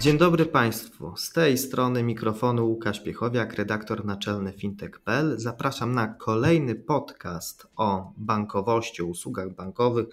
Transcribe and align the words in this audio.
Dzień 0.00 0.18
dobry 0.18 0.46
Państwu. 0.46 1.16
Z 1.16 1.32
tej 1.32 1.58
strony 1.58 2.02
mikrofonu 2.02 2.68
Łukasz 2.68 3.02
Piechowiak, 3.02 3.54
redaktor 3.54 4.04
naczelny 4.04 4.52
fintech.pl. 4.52 5.34
Zapraszam 5.38 5.94
na 5.94 6.06
kolejny 6.06 6.74
podcast 6.74 7.66
o 7.76 8.12
bankowości, 8.16 9.02
usługach 9.02 9.54
bankowych 9.54 10.06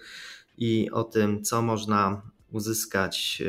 i 0.58 0.90
o 0.90 1.04
tym, 1.04 1.42
co 1.42 1.62
można 1.62 2.22
uzyskać 2.52 3.42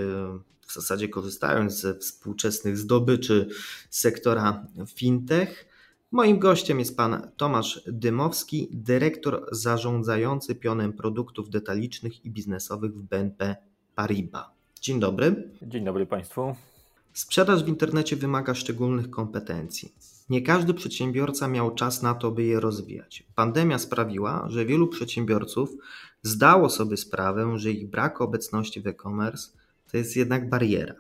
w 0.62 0.74
zasadzie 0.74 1.10
korzystając 1.10 1.74
ze 1.74 2.00
współczesnych 2.00 2.78
zdobyczy 2.78 3.48
sektora 3.90 4.68
fintech. 4.96 5.66
Moim 6.12 6.40
gościem 6.40 6.80
jest 6.80 6.98
pan 6.98 7.32
Tomasz 7.38 7.82
Dymowski, 7.88 8.70
dyrektor 8.72 9.48
zarządzający 9.52 10.55
pionem 10.55 10.94
produktów 10.94 11.49
detalicznych 11.49 12.26
i 12.26 12.32
biznesowych 12.32 12.94
w 12.94 13.02
BNP 13.02 13.55
Paribas. 13.96 14.55
Dzień 14.86 15.00
dobry. 15.00 15.50
Dzień 15.62 15.86
dobry 15.86 16.05
Państwu. 16.05 16.55
Sprzedaż 17.14 17.64
w 17.64 17.68
internecie 17.68 18.16
wymaga 18.16 18.54
szczególnych 18.54 19.10
kompetencji. 19.10 19.94
Nie 20.30 20.42
każdy 20.42 20.74
przedsiębiorca 20.74 21.48
miał 21.48 21.76
czas 21.76 22.02
na 22.02 22.14
to, 22.14 22.32
by 22.32 22.44
je 22.44 22.60
rozwijać. 22.60 23.24
Pandemia 23.36 23.80
sprawiła, 23.80 24.46
że 24.50 24.66
wielu 24.66 24.88
przedsiębiorców 24.88 25.70
zdało 26.22 26.70
sobie 26.70 26.98
sprawę, 26.98 27.60
że 27.60 27.72
ich 27.72 27.90
brak 27.90 28.22
obecności 28.22 28.82
w 28.82 28.88
e-commerce 28.88 29.50
to 29.92 29.98
jest 29.98 30.16
jednak 30.16 30.50
bariera. 30.50 30.96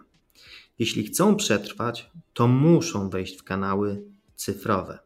Jeśli 0.79 1.03
chcą 1.03 1.35
przetrwać, 1.35 2.09
to 2.33 2.47
muszą 2.47 3.09
wejść 3.09 3.39
w 3.39 3.43
kanały 3.43 4.01
cyfrowe. 4.35 4.99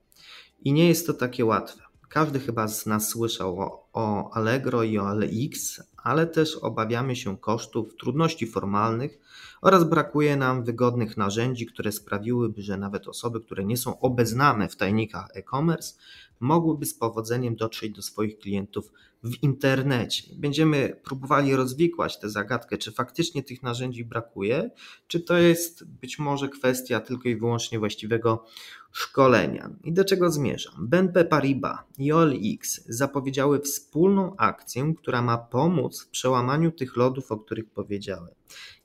I 0.64 0.74
nie 0.74 0.88
jest 0.88 1.08
to 1.08 1.14
takie 1.14 1.46
łatwe. 1.46 1.82
Każdy 2.10 2.40
chyba 2.40 2.68
z 2.68 2.86
nas 2.86 3.10
słyszał 3.10 3.60
o, 3.60 3.88
o 3.94 4.34
Allegro 4.34 4.84
i 4.84 4.98
o 4.98 5.08
ALX, 5.08 5.82
ale 6.04 6.28
też 6.28 6.56
obawiamy 6.56 7.16
się 7.16 7.38
kosztów, 7.38 7.96
trudności 7.96 8.48
formalnych 8.48 9.20
oraz 9.62 9.84
brakuje 9.84 10.38
nam 10.38 10.64
wygodnych 10.64 11.18
narzędzi, 11.18 11.66
które 11.66 11.92
sprawiłyby, 11.92 12.62
że 12.62 12.78
nawet 12.78 13.08
osoby, 13.08 13.42
które 13.42 13.66
nie 13.66 13.78
są 13.78 14.00
obeznane 14.00 14.70
w 14.70 14.76
tajnikach 14.76 15.28
e-commerce, 15.34 15.94
mogłyby 16.40 16.86
z 16.86 16.94
powodzeniem 16.94 17.56
dotrzeć 17.56 17.92
do 17.92 18.02
swoich 18.02 18.40
klientów 18.40 18.92
w 19.24 19.44
internecie. 19.44 20.24
Będziemy 20.36 21.02
próbowali 21.04 21.56
rozwikłać 21.56 22.20
tę 22.20 22.30
zagadkę, 22.30 22.78
czy 22.78 22.92
faktycznie 22.92 23.44
tych 23.44 23.64
narzędzi 23.64 24.06
brakuje, 24.06 24.72
czy 25.08 25.20
to 25.20 25.38
jest 25.38 25.84
być 25.84 26.20
może 26.20 26.50
kwestia 26.50 27.00
tylko 27.00 27.30
i 27.30 27.36
wyłącznie 27.36 27.80
właściwego 27.80 28.46
szkolenia. 28.92 29.70
I 29.84 29.94
do 29.94 30.06
czego 30.06 30.32
zmierzam? 30.32 30.88
BNP 30.88 31.26
Paribas 31.26 31.80
i 31.98 32.12
OLX 32.12 32.86
zapowiedziały 32.88 33.60
wspólną 33.60 34.36
akcję, 34.38 34.94
która 34.98 35.22
ma 35.22 35.38
pomóc 35.38 36.02
w 36.02 36.10
przełamaniu 36.10 36.72
tych 36.72 36.98
lodów, 36.98 37.32
o 37.32 37.38
których 37.38 37.70
powiedziałem. 37.70 38.34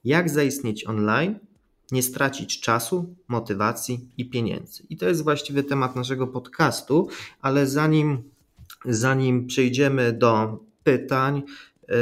Jak 0.05 0.31
zaistnieć 0.31 0.87
online, 0.87 1.39
nie 1.93 2.03
stracić 2.03 2.61
czasu, 2.61 3.15
motywacji 3.28 4.09
i 4.17 4.31
pieniędzy. 4.31 4.83
I 4.91 4.97
to 4.97 5.09
jest 5.09 5.25
właściwy 5.25 5.62
temat 5.62 5.97
naszego 5.97 6.27
podcastu, 6.27 7.09
ale 7.41 7.67
zanim, 7.67 8.23
zanim 8.84 9.47
przejdziemy 9.47 10.12
do 10.12 10.59
pytań, 10.83 11.43
yy, 11.89 11.95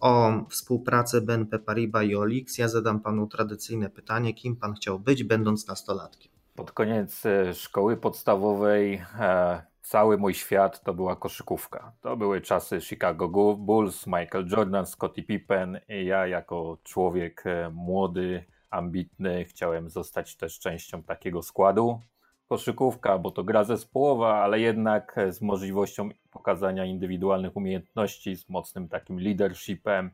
o 0.00 0.32
współpracę 0.48 1.20
BNP 1.20 1.58
Paribas 1.58 2.04
i 2.04 2.16
OLX, 2.16 2.58
ja 2.58 2.68
zadam 2.68 3.00
panu 3.00 3.26
tradycyjne 3.26 3.90
pytanie, 3.90 4.34
kim 4.34 4.56
pan 4.56 4.74
chciał 4.74 4.98
być, 4.98 5.24
będąc 5.24 5.68
nastolatkiem? 5.68 6.32
Pod 6.56 6.72
koniec 6.72 7.26
e, 7.26 7.54
szkoły 7.54 7.96
podstawowej 7.96 9.02
e, 9.20 9.62
cały 9.82 10.18
mój 10.18 10.34
świat 10.34 10.82
to 10.82 10.94
była 10.94 11.16
koszykówka. 11.16 11.92
To 12.00 12.16
były 12.16 12.40
czasy 12.40 12.80
Chicago 12.80 13.28
Bulls, 13.56 14.06
Michael 14.06 14.48
Jordan, 14.52 14.86
Scottie 14.86 15.22
Pippen 15.22 15.80
i 15.88 16.06
ja 16.06 16.26
jako 16.26 16.78
człowiek 16.82 17.42
e, 17.46 17.70
młody, 17.74 18.44
ambitny 18.70 19.44
chciałem 19.44 19.90
zostać 19.90 20.36
też 20.36 20.58
częścią 20.58 21.02
takiego 21.02 21.42
składu. 21.42 22.00
Koszykówka, 22.48 23.18
bo 23.18 23.30
to 23.30 23.44
gra 23.44 23.64
zespołowa, 23.64 24.34
ale 24.34 24.60
jednak 24.60 25.16
z 25.30 25.42
możliwością 25.42 26.08
pokazania 26.30 26.84
indywidualnych 26.84 27.56
umiejętności, 27.56 28.36
z 28.36 28.48
mocnym 28.48 28.88
takim 28.88 29.20
leadershipem 29.20 30.10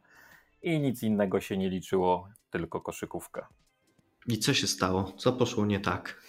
i 0.63 0.81
nic 0.81 1.03
innego 1.03 1.41
się 1.41 1.57
nie 1.57 1.69
liczyło, 1.69 2.29
tylko 2.51 2.81
koszykówka. 2.81 3.49
I 4.29 4.39
co 4.39 4.55
się 4.55 4.67
stało? 4.67 5.13
Co 5.17 5.33
poszło 5.33 5.67
nie 5.67 5.81
tak? 5.81 6.23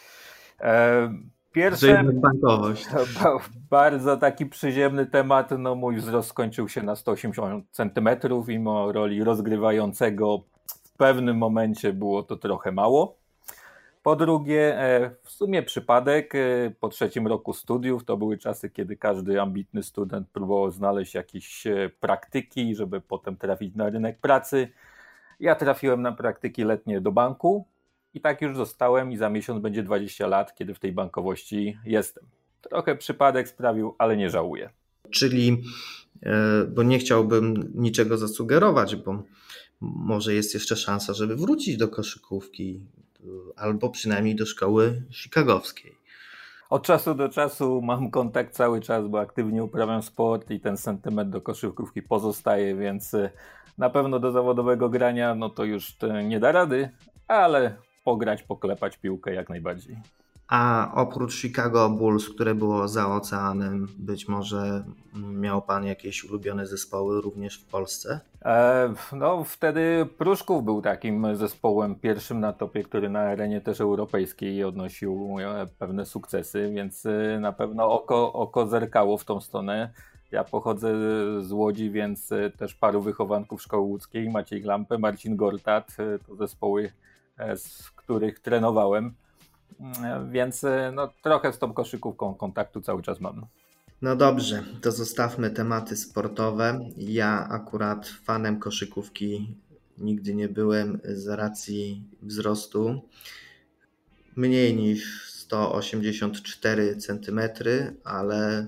E, 0.61 1.13
pierwsze, 1.51 2.03
bankowość. 2.13 2.85
Bardzo 3.69 4.17
taki 4.17 4.45
przyziemny 4.45 5.05
temat. 5.05 5.51
No, 5.59 5.75
mój 5.75 5.95
wzrost 5.95 6.29
skończył 6.29 6.69
się 6.69 6.83
na 6.83 6.95
180 6.95 7.65
cm, 7.71 8.09
mimo 8.47 8.91
roli 8.91 9.23
rozgrywającego. 9.23 10.43
W 10.83 10.91
pewnym 10.97 11.37
momencie 11.37 11.93
było 11.93 12.23
to 12.23 12.35
trochę 12.37 12.71
mało. 12.71 13.22
Po 14.03 14.15
drugie, 14.15 14.79
e, 14.79 15.15
w 15.23 15.31
sumie 15.31 15.63
przypadek, 15.63 16.35
e, 16.35 16.71
po 16.79 16.89
trzecim 16.89 17.27
roku 17.27 17.53
studiów, 17.53 18.05
to 18.05 18.17
były 18.17 18.37
czasy, 18.37 18.69
kiedy 18.69 18.97
każdy 18.97 19.41
ambitny 19.41 19.83
student 19.83 20.29
próbował 20.29 20.71
znaleźć 20.71 21.13
jakieś 21.13 21.63
praktyki, 21.99 22.75
żeby 22.75 23.01
potem 23.01 23.37
trafić 23.37 23.75
na 23.75 23.89
rynek 23.89 24.19
pracy. 24.19 24.67
Ja 25.39 25.55
trafiłem 25.55 26.01
na 26.01 26.11
praktyki 26.11 26.63
letnie 26.63 27.01
do 27.01 27.11
banku, 27.11 27.65
i 28.13 28.21
tak 28.21 28.41
już 28.41 28.57
zostałem 28.57 29.11
i 29.11 29.17
za 29.17 29.29
miesiąc 29.29 29.61
będzie 29.61 29.83
20 29.83 30.27
lat, 30.27 30.55
kiedy 30.55 30.73
w 30.73 30.79
tej 30.79 30.91
bankowości 30.91 31.77
jestem. 31.85 32.23
Trochę 32.61 32.95
przypadek 32.95 33.49
sprawił, 33.49 33.95
ale 33.97 34.17
nie 34.17 34.29
żałuję. 34.29 34.69
Czyli, 35.09 35.63
e, 36.23 36.65
bo 36.65 36.83
nie 36.83 36.99
chciałbym 36.99 37.71
niczego 37.75 38.17
zasugerować, 38.17 38.95
bo 38.95 39.23
może 39.81 40.33
jest 40.33 40.53
jeszcze 40.53 40.75
szansa, 40.75 41.13
żeby 41.13 41.35
wrócić 41.35 41.77
do 41.77 41.87
koszykówki 41.87 42.79
albo 43.55 43.89
przynajmniej 43.89 44.35
do 44.35 44.45
szkoły 44.45 45.01
chicagowskiej. 45.11 45.97
Od 46.69 46.83
czasu 46.83 47.15
do 47.15 47.29
czasu 47.29 47.81
mam 47.81 48.11
kontakt 48.11 48.53
cały 48.53 48.81
czas, 48.81 49.07
bo 49.07 49.19
aktywnie 49.19 49.63
uprawiam 49.63 50.03
sport 50.03 50.51
i 50.51 50.59
ten 50.59 50.77
sentyment 50.77 51.29
do 51.29 51.41
koszykówki 51.41 52.01
pozostaje, 52.01 52.75
więc 52.75 53.13
e, 53.13 53.29
na 53.77 53.89
pewno 53.89 54.19
do 54.19 54.31
zawodowego 54.31 54.89
grania 54.89 55.35
no 55.35 55.49
to 55.49 55.63
już 55.63 55.95
nie 56.23 56.39
da 56.39 56.51
rady, 56.51 56.89
ale 57.27 57.75
pograć, 58.03 58.43
poklepać 58.43 58.97
piłkę 58.97 59.33
jak 59.33 59.49
najbardziej. 59.49 59.97
A 60.47 60.91
oprócz 60.95 61.33
Chicago 61.33 61.89
Bulls, 61.89 62.29
które 62.29 62.55
było 62.55 62.87
za 62.87 63.15
oceanem, 63.15 63.87
być 63.97 64.27
może 64.27 64.83
miał 65.15 65.61
Pan 65.61 65.85
jakieś 65.85 66.23
ulubione 66.23 66.67
zespoły 66.67 67.21
również 67.21 67.57
w 67.59 67.65
Polsce? 67.65 68.19
E, 68.45 68.93
no, 69.11 69.43
wtedy 69.43 70.07
Pruszków 70.17 70.63
był 70.63 70.81
takim 70.81 71.35
zespołem 71.35 71.95
pierwszym 71.95 72.39
na 72.39 72.53
topie, 72.53 72.83
który 72.83 73.09
na 73.09 73.19
arenie 73.19 73.61
też 73.61 73.81
europejskiej 73.81 74.63
odnosił 74.63 75.37
e, 75.39 75.67
pewne 75.79 76.05
sukcesy, 76.05 76.71
więc 76.75 77.05
e, 77.05 77.39
na 77.39 77.53
pewno 77.53 77.91
oko, 77.91 78.33
oko 78.33 78.67
zerkało 78.67 79.17
w 79.17 79.25
tą 79.25 79.41
stronę. 79.41 79.93
Ja 80.31 80.43
pochodzę 80.43 80.93
z 81.41 81.51
Łodzi, 81.51 81.91
więc 81.91 82.31
e, 82.31 82.49
też 82.49 82.75
paru 82.75 83.01
wychowanków 83.01 83.61
szkoły 83.61 83.83
łódzkiej, 83.83 84.29
Maciej 84.29 84.61
Lampę, 84.61 84.97
Marcin 84.97 85.35
Gortat, 85.35 85.97
to 86.27 86.35
zespoły 86.35 86.91
z 87.55 87.91
których 87.91 88.39
trenowałem, 88.39 89.15
więc 90.31 90.63
e, 90.63 90.91
no, 90.95 91.13
trochę 91.23 91.53
z 91.53 91.59
tą 91.59 91.73
koszykówką 91.73 92.35
kontaktu 92.35 92.81
cały 92.81 93.03
czas 93.03 93.19
mam. 93.19 93.45
No 94.01 94.15
dobrze, 94.15 94.63
to 94.81 94.91
zostawmy 94.91 95.49
tematy 95.49 95.97
sportowe. 95.97 96.79
Ja 96.97 97.47
akurat 97.49 98.07
fanem 98.07 98.59
koszykówki 98.59 99.55
nigdy 99.97 100.35
nie 100.35 100.49
byłem 100.49 100.99
z 101.03 101.27
racji 101.27 102.03
wzrostu. 102.21 103.01
Mniej 104.35 104.75
niż 104.75 105.31
184 105.31 106.97
cm, 106.97 107.39
ale 108.03 108.67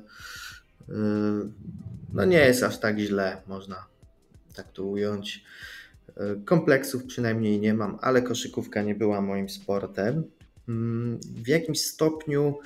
no 2.14 2.26
nie 2.26 2.38
jest 2.38 2.64
aż 2.64 2.80
tak 2.80 3.00
źle, 3.00 3.42
można 3.48 3.86
tak 4.56 4.72
to 4.72 4.84
ująć. 4.84 5.44
Kompleksów 6.46 7.04
przynajmniej 7.04 7.60
nie 7.60 7.74
mam, 7.74 7.98
ale 8.02 8.22
koszykówka 8.22 8.82
nie 8.82 8.96
była 8.96 9.22
moim 9.22 9.50
sportem. 9.50 10.24
Mm, 10.70 11.20
w 11.44 11.48
jakimś 11.48 11.82
stopniu 11.82 12.60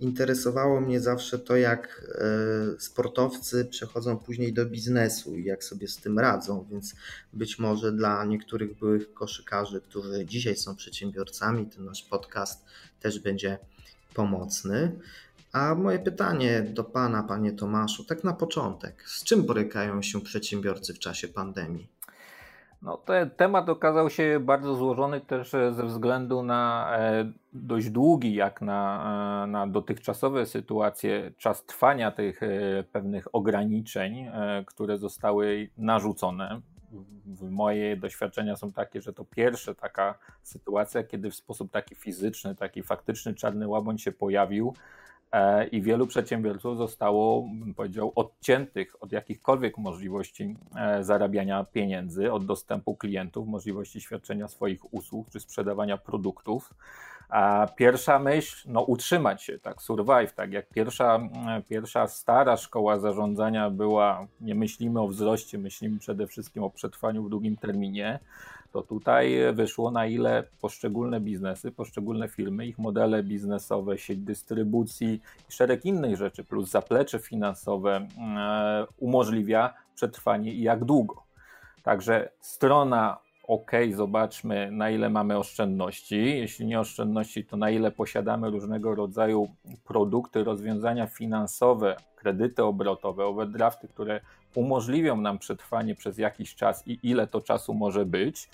interesowało 0.00 0.80
mnie 0.80 1.00
zawsze 1.00 1.38
to, 1.38 1.56
jak 1.56 2.12
sportowcy 2.78 3.64
przechodzą 3.64 4.18
później 4.18 4.52
do 4.52 4.66
biznesu 4.66 5.36
i 5.36 5.44
jak 5.44 5.64
sobie 5.64 5.88
z 5.88 5.96
tym 5.96 6.18
radzą, 6.18 6.66
więc 6.70 6.94
być 7.32 7.58
może 7.58 7.92
dla 7.92 8.24
niektórych 8.24 8.78
byłych 8.78 9.14
koszykarzy, 9.14 9.80
którzy 9.80 10.26
dzisiaj 10.26 10.56
są 10.56 10.76
przedsiębiorcami, 10.76 11.66
ten 11.66 11.84
nasz 11.84 12.02
podcast 12.02 12.64
też 13.00 13.18
będzie 13.18 13.58
pomocny. 14.14 14.98
A 15.52 15.74
moje 15.74 15.98
pytanie 15.98 16.66
do 16.74 16.84
Pana, 16.84 17.22
Panie 17.22 17.52
Tomaszu, 17.52 18.04
tak 18.04 18.24
na 18.24 18.32
początek. 18.32 19.04
Z 19.08 19.24
czym 19.24 19.42
borykają 19.42 20.02
się 20.02 20.20
przedsiębiorcy 20.20 20.94
w 20.94 20.98
czasie 20.98 21.28
pandemii? 21.28 21.88
No, 22.82 22.96
ten 22.96 23.30
temat 23.30 23.68
okazał 23.68 24.10
się 24.10 24.40
bardzo 24.40 24.74
złożony 24.74 25.20
też 25.20 25.54
e, 25.54 25.72
ze 25.72 25.84
względu 25.84 26.42
na 26.42 26.90
e, 26.98 27.32
dość 27.52 27.90
długi, 27.90 28.34
jak 28.34 28.62
na, 28.62 29.44
e, 29.44 29.46
na 29.46 29.66
dotychczasowe 29.66 30.46
sytuacje, 30.46 31.32
czas 31.38 31.64
trwania 31.64 32.10
tych 32.10 32.40
pewnych 32.92 33.34
ograniczeń, 33.34 34.30
które 34.66 34.98
zostały 34.98 35.70
narzucone. 35.78 36.60
Moje 37.50 37.96
doświadczenia 37.96 38.56
są 38.56 38.72
takie, 38.72 39.00
że 39.02 39.12
to 39.12 39.24
pierwsza 39.24 39.74
taka 39.74 40.18
sytuacja, 40.42 41.02
kiedy 41.04 41.30
w 41.30 41.34
sposób 41.34 41.70
taki 41.70 41.94
fizyczny, 41.94 42.54
taki 42.54 42.82
faktyczny 42.82 43.34
czarny 43.34 43.68
łabędź 43.68 44.02
się 44.02 44.12
pojawił, 44.12 44.74
i 45.72 45.82
wielu 45.82 46.06
przedsiębiorców 46.06 46.78
zostało, 46.78 47.42
bym 47.42 47.74
powiedział, 47.74 48.12
odciętych 48.14 49.02
od 49.02 49.12
jakichkolwiek 49.12 49.78
możliwości 49.78 50.56
e, 50.76 51.04
zarabiania 51.04 51.64
pieniędzy, 51.64 52.32
od 52.32 52.46
dostępu 52.46 52.96
klientów, 52.96 53.48
możliwości 53.48 54.00
świadczenia 54.00 54.48
swoich 54.48 54.94
usług 54.94 55.30
czy 55.30 55.40
sprzedawania 55.40 55.98
produktów. 55.98 56.74
A 57.28 57.66
pierwsza 57.76 58.18
myśl, 58.18 58.68
no 58.72 58.82
utrzymać 58.82 59.42
się, 59.42 59.58
tak, 59.58 59.82
survive, 59.82 60.32
tak 60.34 60.52
jak 60.52 60.68
pierwsza, 60.68 61.20
e, 61.48 61.62
pierwsza 61.68 62.06
stara 62.06 62.56
szkoła 62.56 62.98
zarządzania 62.98 63.70
była, 63.70 64.26
nie 64.40 64.54
myślimy 64.54 65.00
o 65.00 65.08
wzroście, 65.08 65.58
myślimy 65.58 65.98
przede 65.98 66.26
wszystkim 66.26 66.62
o 66.62 66.70
przetrwaniu 66.70 67.22
w 67.22 67.30
długim 67.30 67.56
terminie, 67.56 68.18
to 68.72 68.82
tutaj 68.82 69.38
wyszło 69.52 69.90
na 69.90 70.06
ile 70.06 70.44
poszczególne 70.60 71.20
biznesy, 71.20 71.72
poszczególne 71.72 72.28
firmy, 72.28 72.66
ich 72.66 72.78
modele 72.78 73.22
biznesowe, 73.22 73.98
sieć 73.98 74.18
dystrybucji 74.18 75.20
i 75.48 75.52
szereg 75.52 75.84
innych 75.84 76.16
rzeczy, 76.16 76.44
plus 76.44 76.70
zaplecze 76.70 77.18
finansowe 77.18 77.96
e, 77.96 78.86
umożliwia 78.98 79.74
przetrwanie 79.94 80.52
i 80.52 80.62
jak 80.62 80.84
długo. 80.84 81.22
Także 81.82 82.30
strona 82.40 83.18
OK, 83.50 83.70
zobaczmy 83.94 84.70
na 84.70 84.90
ile 84.90 85.10
mamy 85.10 85.38
oszczędności. 85.38 86.16
Jeśli 86.16 86.66
nie 86.66 86.80
oszczędności, 86.80 87.44
to 87.44 87.56
na 87.56 87.70
ile 87.70 87.90
posiadamy 87.90 88.50
różnego 88.50 88.94
rodzaju 88.94 89.48
produkty, 89.84 90.44
rozwiązania 90.44 91.06
finansowe, 91.06 91.96
kredyty 92.16 92.64
obrotowe, 92.64 93.26
overdrafty, 93.26 93.88
które 93.88 94.20
umożliwią 94.54 95.16
nam 95.16 95.38
przetrwanie 95.38 95.94
przez 95.94 96.18
jakiś 96.18 96.54
czas 96.54 96.88
i 96.88 96.98
ile 97.02 97.26
to 97.26 97.40
czasu 97.40 97.74
może 97.74 98.06
być. 98.06 98.48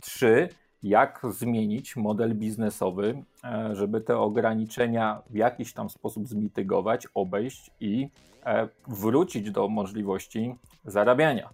Trzy, 0.00 0.48
jak 0.82 1.20
zmienić 1.30 1.96
model 1.96 2.34
biznesowy, 2.34 3.22
e, 3.44 3.70
żeby 3.76 4.00
te 4.00 4.18
ograniczenia 4.18 5.22
w 5.30 5.34
jakiś 5.34 5.72
tam 5.72 5.90
sposób 5.90 6.28
zmitygować, 6.28 7.06
obejść 7.14 7.70
i 7.80 8.08
e, 8.46 8.68
wrócić 8.88 9.50
do 9.50 9.68
możliwości 9.68 10.54
zarabiania. 10.84 11.50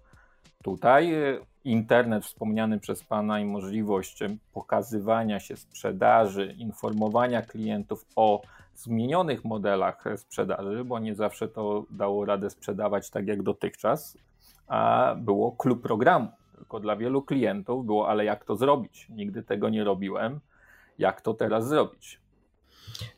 Tutaj 0.63 1.15
e, 1.15 1.52
internet 1.65 2.25
wspomniany 2.25 2.81
przez 2.81 3.05
Pana 3.05 3.41
i 3.41 3.45
możliwość 3.45 4.19
pokazywania 4.53 5.41
się 5.41 5.57
sprzedaży, 5.57 6.55
informowania 6.59 7.43
klientów 7.43 8.07
o 8.17 8.43
zmienionych 8.75 9.45
modelach 9.45 10.05
sprzedaży, 10.17 10.85
bo 10.85 10.99
nie 10.99 11.15
zawsze 11.15 11.49
to 11.49 11.85
dało 11.91 12.25
radę 12.25 12.51
sprzedawać 12.51 13.11
tak 13.11 13.27
jak 13.27 13.43
dotychczas, 13.43 14.19
a 14.67 15.15
było 15.19 15.53
klub 15.53 15.83
programu. 15.83 16.29
Tylko 16.57 16.81
dla 16.81 16.97
wielu 16.97 17.23
klientów 17.23 17.87
było, 17.87 18.09
ale 18.09 18.25
jak 18.25 18.45
to 18.45 18.57
zrobić? 18.57 19.07
Nigdy 19.11 19.43
tego 19.43 19.69
nie 19.69 19.85
robiłem. 19.85 20.41
Jak 20.99 21.21
to 21.21 21.35
teraz 21.35 21.69
zrobić? 21.69 22.21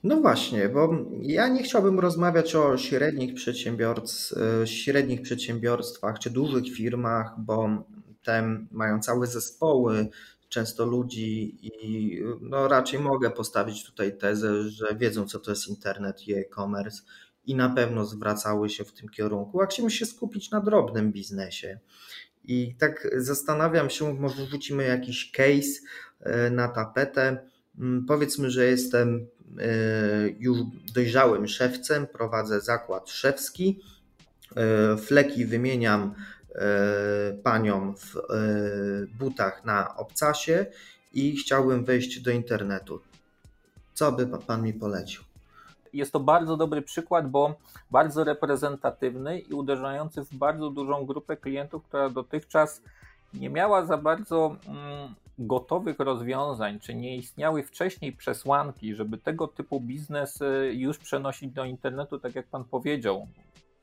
No 0.05 0.21
właśnie, 0.21 0.69
bo 0.69 0.89
ja 1.21 1.49
nie 1.49 1.63
chciałbym 1.63 2.01
rozmawiać 2.01 2.55
o 2.55 2.79
średnich, 2.79 3.35
przedsiębiorstw, 3.35 4.35
średnich 4.65 5.23
przedsiębiorstwach 5.23 6.19
czy 6.19 6.31
dużych 6.31 6.75
firmach, 6.75 7.35
bo 7.39 7.69
te 8.25 8.67
mają 8.71 9.01
całe 9.01 9.27
zespoły, 9.27 10.09
często 10.49 10.87
ludzi 10.87 11.59
i 11.63 12.23
no 12.41 12.69
raczej 12.69 13.01
mogę 13.01 13.31
postawić 13.31 13.85
tutaj 13.85 14.19
tezę, 14.19 14.71
że 14.71 14.97
wiedzą 14.97 15.27
co 15.27 15.39
to 15.39 15.51
jest 15.51 15.69
internet 15.69 16.29
i 16.29 16.35
e-commerce 16.35 17.03
i 17.47 17.55
na 17.55 17.69
pewno 17.69 18.05
zwracały 18.05 18.71
się 18.71 18.85
w 18.85 18.93
tym 18.93 19.09
kierunku, 19.09 19.61
a 19.61 19.67
chcielibyśmy 19.67 19.99
się 19.99 20.13
skupić 20.13 20.51
na 20.51 20.61
drobnym 20.61 21.13
biznesie. 21.13 21.79
I 22.45 22.75
tak 22.79 23.09
zastanawiam 23.17 23.91
się, 23.91 24.15
może 24.15 24.47
rzucimy 24.47 24.85
jakiś 24.85 25.31
case 25.31 25.81
e, 26.21 26.51
na 26.51 26.69
tapetę. 26.69 27.39
Mm, 27.79 28.05
powiedzmy, 28.07 28.51
że 28.51 28.67
jestem 28.67 29.27
e, 29.59 29.67
już 30.39 30.59
dojrzałym 30.95 31.49
szewcem, 31.49 32.07
prowadzę 32.07 32.61
zakład 32.61 33.11
szewski. 33.11 33.81
E, 34.57 34.97
fleki 34.97 35.47
wymieniam 35.47 36.15
paniom 37.43 37.95
w 37.97 38.17
butach 39.19 39.65
na 39.65 39.97
obcasie 39.97 40.67
i 41.13 41.37
chciałbym 41.37 41.85
wejść 41.85 42.21
do 42.21 42.31
internetu. 42.31 43.01
Co 43.95 44.13
by 44.13 44.27
pan 44.47 44.63
mi 44.63 44.73
polecił? 44.73 45.25
jest 45.95 46.13
to 46.13 46.21
bardzo 46.21 46.57
dobry 46.57 46.83
przykład, 46.83 47.31
bo 47.31 47.55
bardzo 47.91 48.25
reprezentatywny 48.25 49.39
i 49.39 49.55
uderzający 49.55 50.25
w 50.25 50.35
bardzo 50.35 50.71
dużą 50.71 51.07
grupę 51.07 51.37
klientów, 51.37 51.85
która 51.85 52.11
dotychczas 52.11 52.83
nie 53.35 53.51
miała 53.51 53.87
za 53.87 53.97
bardzo 53.99 54.57
mm, 54.67 55.15
gotowych 55.39 55.99
rozwiązań, 55.99 56.81
czy 56.81 56.95
nie 56.95 57.17
istniały 57.17 57.63
wcześniej 57.63 58.13
przesłanki, 58.13 58.95
żeby 58.95 59.19
tego 59.19 59.49
typu 59.49 59.81
biznes 59.81 60.41
y, 60.41 60.73
już 60.75 60.99
przenosić 60.99 61.53
do 61.53 61.65
internetu, 61.65 62.19
tak 62.19 62.35
jak 62.35 62.47
Pan 62.47 62.65
powiedział 62.65 63.27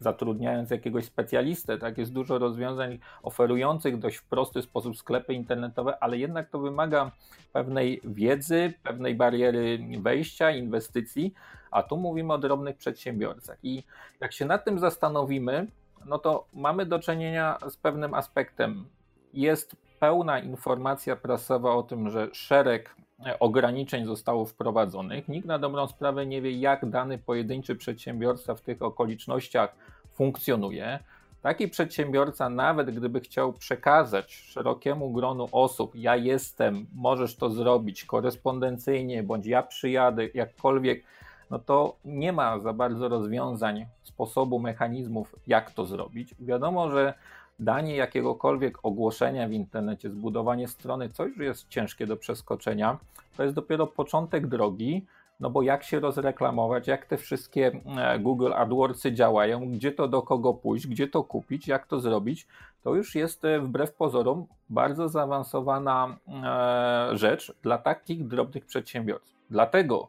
zatrudniając 0.01 0.69
jakiegoś 0.69 1.05
specjalistę, 1.05 1.77
tak 1.77 1.97
jest 1.97 2.13
dużo 2.13 2.39
rozwiązań 2.39 2.99
oferujących 3.23 3.99
dość 3.99 4.17
w 4.17 4.23
prosty 4.23 4.61
sposób 4.61 4.97
sklepy 4.97 5.33
internetowe, 5.33 6.03
ale 6.03 6.17
jednak 6.17 6.49
to 6.49 6.59
wymaga 6.59 7.11
pewnej 7.53 8.01
wiedzy, 8.03 8.73
pewnej 8.83 9.15
bariery 9.15 9.79
wejścia, 9.99 10.51
inwestycji, 10.51 11.33
a 11.71 11.83
tu 11.83 11.97
mówimy 11.97 12.33
o 12.33 12.37
drobnych 12.37 12.77
przedsiębiorcach. 12.77 13.57
I 13.63 13.83
jak 14.19 14.33
się 14.33 14.45
nad 14.45 14.65
tym 14.65 14.79
zastanowimy, 14.79 15.67
no 16.05 16.17
to 16.17 16.45
mamy 16.53 16.85
do 16.85 16.99
czynienia 16.99 17.57
z 17.69 17.77
pewnym 17.77 18.13
aspektem. 18.13 18.85
Jest 19.33 19.75
pełna 19.99 20.39
informacja 20.39 21.15
prasowa 21.15 21.73
o 21.73 21.83
tym, 21.83 22.09
że 22.09 22.27
szereg 22.33 22.95
ograniczeń 23.39 24.05
zostało 24.05 24.45
wprowadzonych. 24.45 25.27
Nikt 25.27 25.47
na 25.47 25.59
dobrą 25.59 25.87
sprawę 25.87 26.25
nie 26.25 26.41
wie, 26.41 26.51
jak 26.51 26.89
dany 26.89 27.17
pojedynczy 27.17 27.75
przedsiębiorca 27.75 28.55
w 28.55 28.61
tych 28.61 28.81
okolicznościach 28.81 29.75
funkcjonuje. 30.21 30.99
Taki 31.41 31.67
przedsiębiorca, 31.67 32.49
nawet 32.49 32.91
gdyby 32.91 33.19
chciał 33.19 33.53
przekazać 33.53 34.33
szerokiemu 34.33 35.11
gronu 35.11 35.47
osób, 35.51 35.95
ja 35.95 36.15
jestem, 36.15 36.85
możesz 36.95 37.35
to 37.35 37.49
zrobić 37.49 38.05
korespondencyjnie, 38.05 39.23
bądź 39.23 39.45
ja 39.45 39.63
przyjadę, 39.63 40.27
jakkolwiek, 40.33 41.03
no 41.49 41.59
to 41.59 41.95
nie 42.05 42.33
ma 42.33 42.59
za 42.59 42.73
bardzo 42.73 43.09
rozwiązań, 43.09 43.85
sposobu, 44.03 44.59
mechanizmów, 44.59 45.35
jak 45.47 45.71
to 45.71 45.85
zrobić. 45.85 46.35
Wiadomo, 46.39 46.91
że 46.91 47.13
danie 47.59 47.95
jakiegokolwiek 47.95 48.77
ogłoszenia 48.83 49.47
w 49.47 49.51
internecie, 49.51 50.09
zbudowanie 50.09 50.67
strony, 50.67 51.09
coś 51.09 51.29
już 51.29 51.45
jest 51.45 51.69
ciężkie 51.69 52.07
do 52.07 52.17
przeskoczenia, 52.17 52.97
to 53.37 53.43
jest 53.43 53.55
dopiero 53.55 53.87
początek 53.87 54.47
drogi, 54.47 55.05
no 55.41 55.49
bo 55.49 55.61
jak 55.61 55.83
się 55.83 55.99
rozreklamować, 55.99 56.87
jak 56.87 57.05
te 57.05 57.17
wszystkie 57.17 57.71
e, 57.97 58.19
Google 58.19 58.53
AdWordsy 58.53 59.13
działają, 59.13 59.71
gdzie 59.71 59.91
to 59.91 60.07
do 60.07 60.21
kogo 60.21 60.53
pójść, 60.53 60.87
gdzie 60.87 61.07
to 61.07 61.23
kupić, 61.23 61.67
jak 61.67 61.87
to 61.87 61.99
zrobić, 61.99 62.47
to 62.83 62.95
już 62.95 63.15
jest 63.15 63.45
e, 63.45 63.59
wbrew 63.59 63.93
pozorom 63.93 64.45
bardzo 64.69 65.09
zaawansowana 65.09 66.17
e, 66.27 67.17
rzecz 67.17 67.53
dla 67.61 67.77
takich 67.77 68.27
drobnych 68.27 68.65
przedsiębiorców. 68.65 69.35
Dlatego 69.49 70.07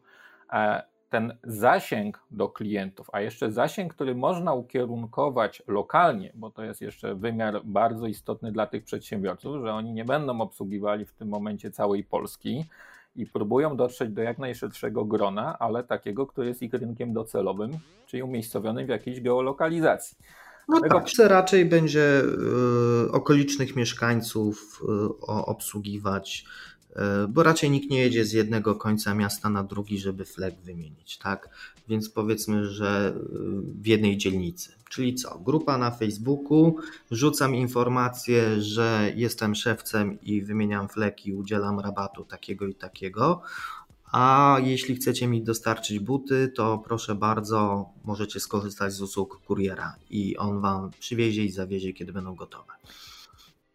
ten 1.10 1.36
zasięg 1.44 2.20
do 2.30 2.48
klientów, 2.48 3.08
a 3.12 3.20
jeszcze 3.20 3.50
zasięg, 3.50 3.94
który 3.94 4.14
można 4.14 4.52
ukierunkować 4.52 5.62
lokalnie, 5.66 6.32
bo 6.34 6.50
to 6.50 6.64
jest 6.64 6.80
jeszcze 6.80 7.14
wymiar 7.14 7.60
bardzo 7.64 8.06
istotny 8.06 8.52
dla 8.52 8.66
tych 8.66 8.84
przedsiębiorców, 8.84 9.62
że 9.64 9.74
oni 9.74 9.92
nie 9.92 10.04
będą 10.04 10.40
obsługiwali 10.40 11.04
w 11.04 11.12
tym 11.12 11.28
momencie 11.28 11.70
całej 11.70 12.04
Polski 12.04 12.64
i 13.16 13.26
próbują 13.26 13.76
dotrzeć 13.76 14.10
do 14.10 14.22
jak 14.22 14.38
najszerszego 14.38 15.04
grona, 15.04 15.58
ale 15.58 15.84
takiego, 15.84 16.26
który 16.26 16.48
jest 16.48 16.62
ich 16.62 16.74
rynkiem 16.74 17.12
docelowym, 17.12 17.70
czyli 18.06 18.22
umiejscowionym 18.22 18.86
w 18.86 18.88
jakiejś 18.88 19.20
geolokalizacji. 19.20 20.16
No 20.68 20.80
Tego... 20.80 21.00
tak, 21.00 21.08
raczej 21.18 21.64
będzie 21.64 22.22
y, 23.06 23.12
okolicznych 23.12 23.76
mieszkańców 23.76 24.82
y, 24.82 25.26
obsługiwać 25.26 26.44
bo 27.28 27.42
raczej 27.42 27.70
nikt 27.70 27.90
nie 27.90 27.98
jedzie 27.98 28.24
z 28.24 28.32
jednego 28.32 28.74
końca 28.74 29.14
miasta 29.14 29.50
na 29.50 29.64
drugi, 29.64 29.98
żeby 29.98 30.24
flag 30.24 30.54
wymienić, 30.64 31.18
tak? 31.18 31.48
Więc 31.88 32.08
powiedzmy, 32.08 32.66
że 32.66 33.14
e, 33.16 33.20
w 33.80 33.86
jednej 33.86 34.16
dzielnicy. 34.16 34.72
Czyli 34.90 35.14
co? 35.14 35.38
Grupa 35.38 35.78
na 35.78 35.90
Facebooku, 35.90 36.76
rzucam 37.10 37.54
informację, 37.54 38.62
że 38.62 39.12
jestem 39.16 39.54
szewcem 39.54 40.20
i 40.22 40.42
wymieniam 40.42 40.88
fleki, 40.88 41.32
udzielam 41.32 41.80
rabatu 41.80 42.24
takiego 42.24 42.66
i 42.66 42.74
takiego. 42.74 43.42
A 44.12 44.56
jeśli 44.62 44.96
chcecie 44.96 45.28
mi 45.28 45.42
dostarczyć 45.42 45.98
buty, 45.98 46.52
to 46.56 46.78
proszę 46.78 47.14
bardzo, 47.14 47.88
możecie 48.04 48.40
skorzystać 48.40 48.92
z 48.92 49.02
usług 49.02 49.40
kuriera 49.46 49.96
i 50.10 50.36
on 50.36 50.60
wam 50.60 50.90
przywiezie 51.00 51.44
i 51.44 51.50
zawiezie, 51.50 51.92
kiedy 51.92 52.12
będą 52.12 52.34
gotowe. 52.34 52.72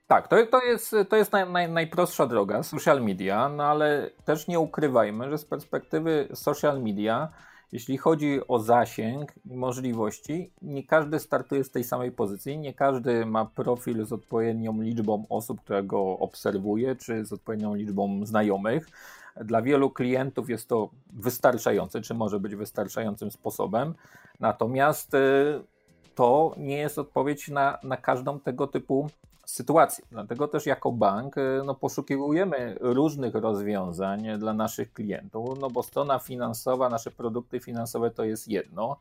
Tak, 0.07 0.27
to, 0.27 0.45
to 0.45 0.61
jest, 0.63 0.95
to 1.09 1.15
jest 1.15 1.31
naj, 1.31 1.49
naj, 1.49 1.71
najprostsza 1.71 2.27
droga, 2.27 2.63
social 2.63 3.03
media, 3.03 3.49
no 3.49 3.63
ale 3.63 4.09
też 4.25 4.47
nie 4.47 4.59
ukrywajmy, 4.59 5.29
że 5.29 5.37
z 5.37 5.45
perspektywy 5.45 6.27
social 6.33 6.83
media, 6.83 7.29
jeśli 7.71 7.97
chodzi 7.97 8.39
o 8.47 8.59
zasięg 8.59 9.33
i 9.45 9.55
możliwości, 9.55 10.51
nie 10.61 10.83
każdy 10.83 11.19
startuje 11.19 11.63
z 11.63 11.71
tej 11.71 11.83
samej 11.83 12.11
pozycji, 12.11 12.57
nie 12.57 12.73
każdy 12.73 13.25
ma 13.25 13.45
profil 13.45 14.05
z 14.05 14.13
odpowiednią 14.13 14.81
liczbą 14.81 15.25
osób, 15.29 15.61
które 15.61 15.83
go 15.83 16.19
obserwuje, 16.19 16.95
czy 16.95 17.25
z 17.25 17.33
odpowiednią 17.33 17.75
liczbą 17.75 18.25
znajomych. 18.25 18.87
Dla 19.35 19.61
wielu 19.61 19.89
klientów 19.89 20.49
jest 20.49 20.69
to 20.69 20.89
wystarczające, 21.13 22.01
czy 22.01 22.13
może 22.13 22.39
być 22.39 22.55
wystarczającym 22.55 23.31
sposobem, 23.31 23.93
natomiast 24.39 25.13
y, 25.13 25.61
to 26.17 26.53
nie 26.57 26.77
jest 26.77 26.99
odpowiedź 26.99 27.47
na, 27.47 27.77
na 27.83 27.97
każdą 27.97 28.39
tego 28.39 28.67
typu 28.67 29.09
sytuację. 29.45 30.05
Dlatego 30.11 30.47
też 30.47 30.65
jako 30.65 30.91
bank 30.91 31.37
y, 31.37 31.61
no, 31.65 31.77
różnych 32.79 33.35
rozwiązań 33.35 34.39
dla 34.39 34.53
naszych 34.53 34.93
klientów, 34.93 35.59
no 35.59 35.69
bo 35.69 35.83
strona 35.83 36.19
finansowa, 36.19 36.89
nasze 36.89 37.11
produkty 37.11 37.59
finansowe 37.59 38.11
to 38.11 38.23
jest 38.23 38.47
jedno. 38.47 38.97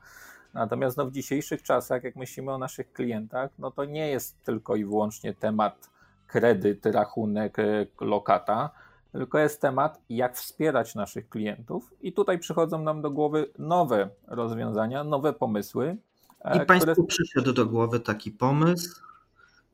Natomiast 0.54 0.96
no, 0.96 1.06
w 1.06 1.12
dzisiejszych 1.12 1.62
czasach, 1.62 2.04
jak 2.04 2.16
myślimy 2.16 2.52
o 2.52 2.58
naszych 2.58 2.92
klientach, 2.92 3.50
no 3.58 3.70
to 3.70 3.84
nie 3.84 4.08
jest 4.08 4.42
tylko 4.44 4.76
i 4.76 4.84
wyłącznie 4.84 5.34
temat 5.34 5.90
kredyt, 6.26 6.86
rachunek, 6.86 7.58
y, 7.58 7.86
lokata, 8.00 8.70
tylko 9.12 9.38
jest 9.38 9.60
temat, 9.60 10.00
jak 10.08 10.36
wspierać 10.36 10.94
naszych 10.94 11.28
klientów. 11.28 11.94
I 12.00 12.12
tutaj 12.12 12.38
przychodzą 12.38 12.78
nam 12.78 13.02
do 13.02 13.10
głowy 13.10 13.50
nowe 13.58 14.08
rozwiązania, 14.26 15.04
nowe 15.04 15.32
pomysły. 15.32 15.96
I 16.44 16.48
które... 16.50 16.66
Państwu 16.66 17.04
przyszedł 17.04 17.52
do 17.52 17.66
głowy 17.66 18.00
taki 18.00 18.32
pomysł, 18.32 19.02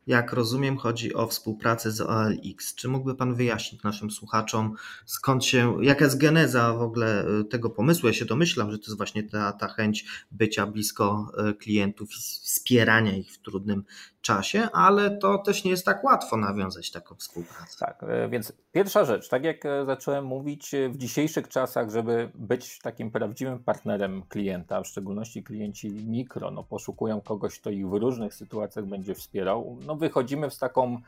jak 0.06 0.32
rozumiem, 0.32 0.78
chodzi 0.78 1.14
o 1.14 1.26
współpracę 1.26 1.90
z 1.90 2.00
OLX. 2.00 2.74
Czy 2.74 2.88
mógłby 2.88 3.14
Pan 3.14 3.34
wyjaśnić 3.34 3.82
naszym 3.82 4.10
słuchaczom, 4.10 4.74
skąd 5.06 5.44
się, 5.44 5.76
jaka 5.84 6.04
jest 6.04 6.18
geneza 6.18 6.72
w 6.72 6.82
ogóle 6.82 7.24
e, 7.24 7.44
tego 7.44 7.70
pomysłu? 7.70 8.06
Ja 8.06 8.12
się 8.12 8.24
domyślam, 8.24 8.70
że 8.70 8.78
to 8.78 8.84
jest 8.84 8.96
właśnie 8.96 9.22
ta, 9.22 9.52
ta 9.52 9.68
chęć 9.68 10.04
bycia 10.30 10.66
blisko 10.66 11.32
e, 11.36 11.52
klientów 11.52 12.10
i 12.10 12.20
wspierania 12.44 13.16
ich 13.16 13.32
w 13.32 13.38
trudnym 13.38 13.84
czasie, 14.20 14.68
ale 14.72 15.10
to 15.10 15.38
też 15.38 15.64
nie 15.64 15.70
jest 15.70 15.84
tak 15.84 16.04
łatwo 16.04 16.36
nawiązać 16.36 16.90
taką 16.90 17.14
współpracę. 17.14 17.76
Tak, 17.78 18.02
e, 18.02 18.28
więc 18.28 18.52
pierwsza 18.72 19.04
rzecz, 19.04 19.28
tak 19.28 19.44
jak 19.44 19.62
zacząłem 19.86 20.24
mówić, 20.24 20.70
w 20.90 20.96
dzisiejszych 20.96 21.48
czasach, 21.48 21.90
żeby 21.90 22.30
być 22.34 22.78
takim 22.78 23.10
prawdziwym 23.10 23.58
partnerem 23.58 24.22
klienta, 24.28 24.82
w 24.82 24.86
szczególności 24.86 25.42
klienci 25.42 25.90
mikro, 25.90 26.50
no 26.50 26.64
poszukują 26.64 27.20
kogoś, 27.20 27.60
kto 27.60 27.70
ich 27.70 27.88
w 27.88 27.92
różnych 27.92 28.34
sytuacjach 28.34 28.86
będzie 28.86 29.14
wspierał, 29.14 29.78
no 29.86 29.91
wychodzimy 29.96 30.50
z 30.50 30.58
taką 30.58 31.00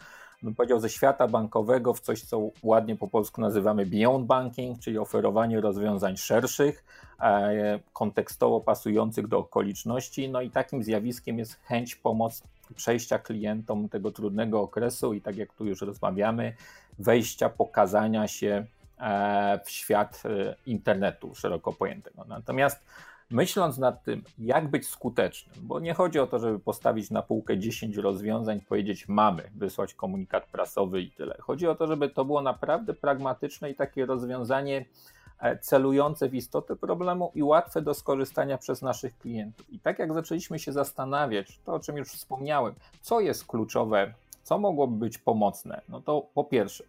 bym 0.42 0.54
powiedział, 0.54 0.80
ze 0.80 0.90
świata 0.90 1.28
bankowego 1.28 1.94
w 1.94 2.00
coś, 2.00 2.22
co 2.22 2.50
ładnie 2.62 2.96
po 2.96 3.08
polsku 3.08 3.40
nazywamy 3.40 3.86
beyond 3.86 4.26
banking, 4.26 4.78
czyli 4.78 4.98
oferowanie 4.98 5.60
rozwiązań 5.60 6.16
szerszych, 6.16 6.84
kontekstowo 7.92 8.60
pasujących 8.60 9.28
do 9.28 9.38
okoliczności. 9.38 10.28
No 10.28 10.40
i 10.40 10.50
takim 10.50 10.82
zjawiskiem 10.82 11.38
jest 11.38 11.54
chęć 11.54 11.96
pomocy 11.96 12.42
przejścia 12.76 13.18
klientom 13.18 13.88
tego 13.88 14.10
trudnego 14.10 14.60
okresu 14.60 15.14
i 15.14 15.20
tak 15.20 15.36
jak 15.36 15.52
tu 15.52 15.64
już 15.64 15.80
rozmawiamy, 15.80 16.54
wejścia, 16.98 17.48
pokazania 17.48 18.28
się 18.28 18.66
e, 18.98 19.60
w 19.64 19.70
świat 19.70 20.22
e, 20.24 20.54
internetu 20.66 21.34
szeroko 21.34 21.72
pojętego. 21.72 22.24
Natomiast 22.28 22.84
myśląc 23.30 23.78
nad 23.78 24.04
tym, 24.04 24.22
jak 24.38 24.70
być 24.70 24.88
skutecznym, 24.88 25.56
bo 25.62 25.80
nie 25.80 25.94
chodzi 25.94 26.18
o 26.18 26.26
to, 26.26 26.38
żeby 26.38 26.58
postawić 26.58 27.10
na 27.10 27.22
półkę 27.22 27.58
10 27.58 27.96
rozwiązań, 27.96 28.60
powiedzieć 28.60 29.08
mamy, 29.08 29.50
wysłać 29.54 29.94
komunikat 29.94 30.46
prasowy 30.46 31.02
i 31.02 31.10
tyle. 31.10 31.36
Chodzi 31.40 31.66
o 31.66 31.74
to, 31.74 31.86
żeby 31.86 32.08
to 32.08 32.24
było 32.24 32.42
naprawdę 32.42 32.94
pragmatyczne 32.94 33.70
i 33.70 33.74
takie 33.74 34.06
rozwiązanie 34.06 34.84
E, 35.44 35.58
celujące 35.58 36.28
w 36.28 36.34
istotę 36.34 36.76
problemu 36.76 37.32
i 37.34 37.42
łatwe 37.42 37.82
do 37.82 37.94
skorzystania 37.94 38.58
przez 38.58 38.82
naszych 38.82 39.18
klientów. 39.18 39.72
I 39.72 39.78
tak 39.78 39.98
jak 39.98 40.14
zaczęliśmy 40.14 40.58
się 40.58 40.72
zastanawiać, 40.72 41.58
to 41.64 41.74
o 41.74 41.80
czym 41.80 41.96
już 41.96 42.12
wspomniałem, 42.12 42.74
co 43.00 43.20
jest 43.20 43.46
kluczowe, 43.46 44.14
co 44.42 44.58
mogłoby 44.58 44.96
być 44.96 45.18
pomocne, 45.18 45.80
no 45.88 46.00
to 46.00 46.26
po 46.34 46.44
pierwsze, 46.44 46.84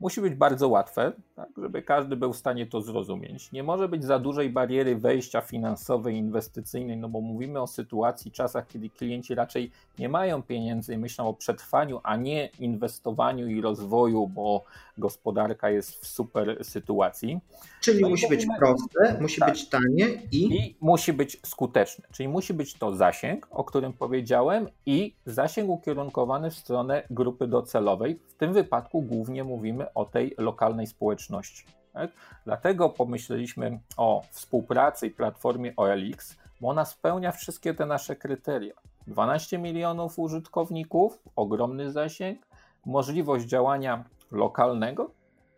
musi 0.00 0.20
być 0.20 0.34
bardzo 0.34 0.68
łatwe, 0.68 1.12
tak, 1.34 1.48
żeby 1.56 1.82
każdy 1.82 2.16
był 2.16 2.32
w 2.32 2.36
stanie 2.36 2.66
to 2.66 2.80
zrozumieć. 2.80 3.52
Nie 3.52 3.62
może 3.62 3.88
być 3.88 4.04
za 4.04 4.18
dużej 4.18 4.50
bariery 4.50 4.96
wejścia 4.96 5.40
finansowej, 5.40 6.16
inwestycyjnej, 6.16 6.96
no 6.96 7.08
bo 7.08 7.20
mówimy 7.20 7.60
o 7.60 7.66
sytuacji, 7.66 8.32
czasach, 8.32 8.66
kiedy 8.66 8.90
klienci 8.90 9.34
raczej 9.34 9.70
nie 9.98 10.08
mają 10.08 10.42
pieniędzy 10.42 10.94
i 10.94 10.98
myślą 10.98 11.28
o 11.28 11.34
przetrwaniu, 11.34 12.00
a 12.02 12.16
nie 12.16 12.50
inwestowaniu 12.58 13.48
i 13.48 13.60
rozwoju, 13.60 14.26
bo 14.26 14.64
gospodarka 14.98 15.70
jest 15.70 16.04
w 16.04 16.06
super 16.06 16.64
sytuacji. 16.64 17.40
Czyli 17.80 18.02
no 18.02 18.08
musi 18.08 18.28
być 18.28 18.46
proste, 18.58 19.18
musi 19.20 19.40
tak, 19.40 19.50
być 19.50 19.68
tanie 19.68 20.08
i... 20.32 20.56
i 20.56 20.76
musi 20.80 21.12
być 21.12 21.40
skuteczne. 21.46 22.04
Czyli 22.12 22.28
musi 22.28 22.54
być 22.54 22.74
to 22.74 22.96
zasięg, 22.96 23.48
o 23.50 23.64
którym 23.64 23.92
powiedziałem, 23.92 24.68
i 24.86 25.14
zasięg 25.26 25.70
ukierunkowany 25.70 26.50
w 26.50 26.54
stronę 26.54 27.02
grupy 27.10 27.46
docelowej. 27.46 28.18
W 28.26 28.34
tym 28.34 28.52
wypadku 28.52 29.02
głównie 29.02 29.44
mówimy 29.44 29.85
o 29.94 30.04
tej 30.04 30.34
lokalnej 30.38 30.86
społeczności. 30.86 31.66
Tak? 31.92 32.10
Dlatego 32.44 32.88
pomyśleliśmy 32.88 33.80
o 33.96 34.22
współpracy 34.30 35.06
i 35.06 35.10
platformie 35.10 35.72
OLX, 35.76 36.36
bo 36.60 36.68
ona 36.68 36.84
spełnia 36.84 37.32
wszystkie 37.32 37.74
te 37.74 37.86
nasze 37.86 38.16
kryteria. 38.16 38.74
12 39.06 39.58
milionów 39.58 40.18
użytkowników, 40.18 41.22
ogromny 41.36 41.92
zasięg, 41.92 42.46
możliwość 42.86 43.46
działania 43.46 44.04
lokalnego, 44.30 45.10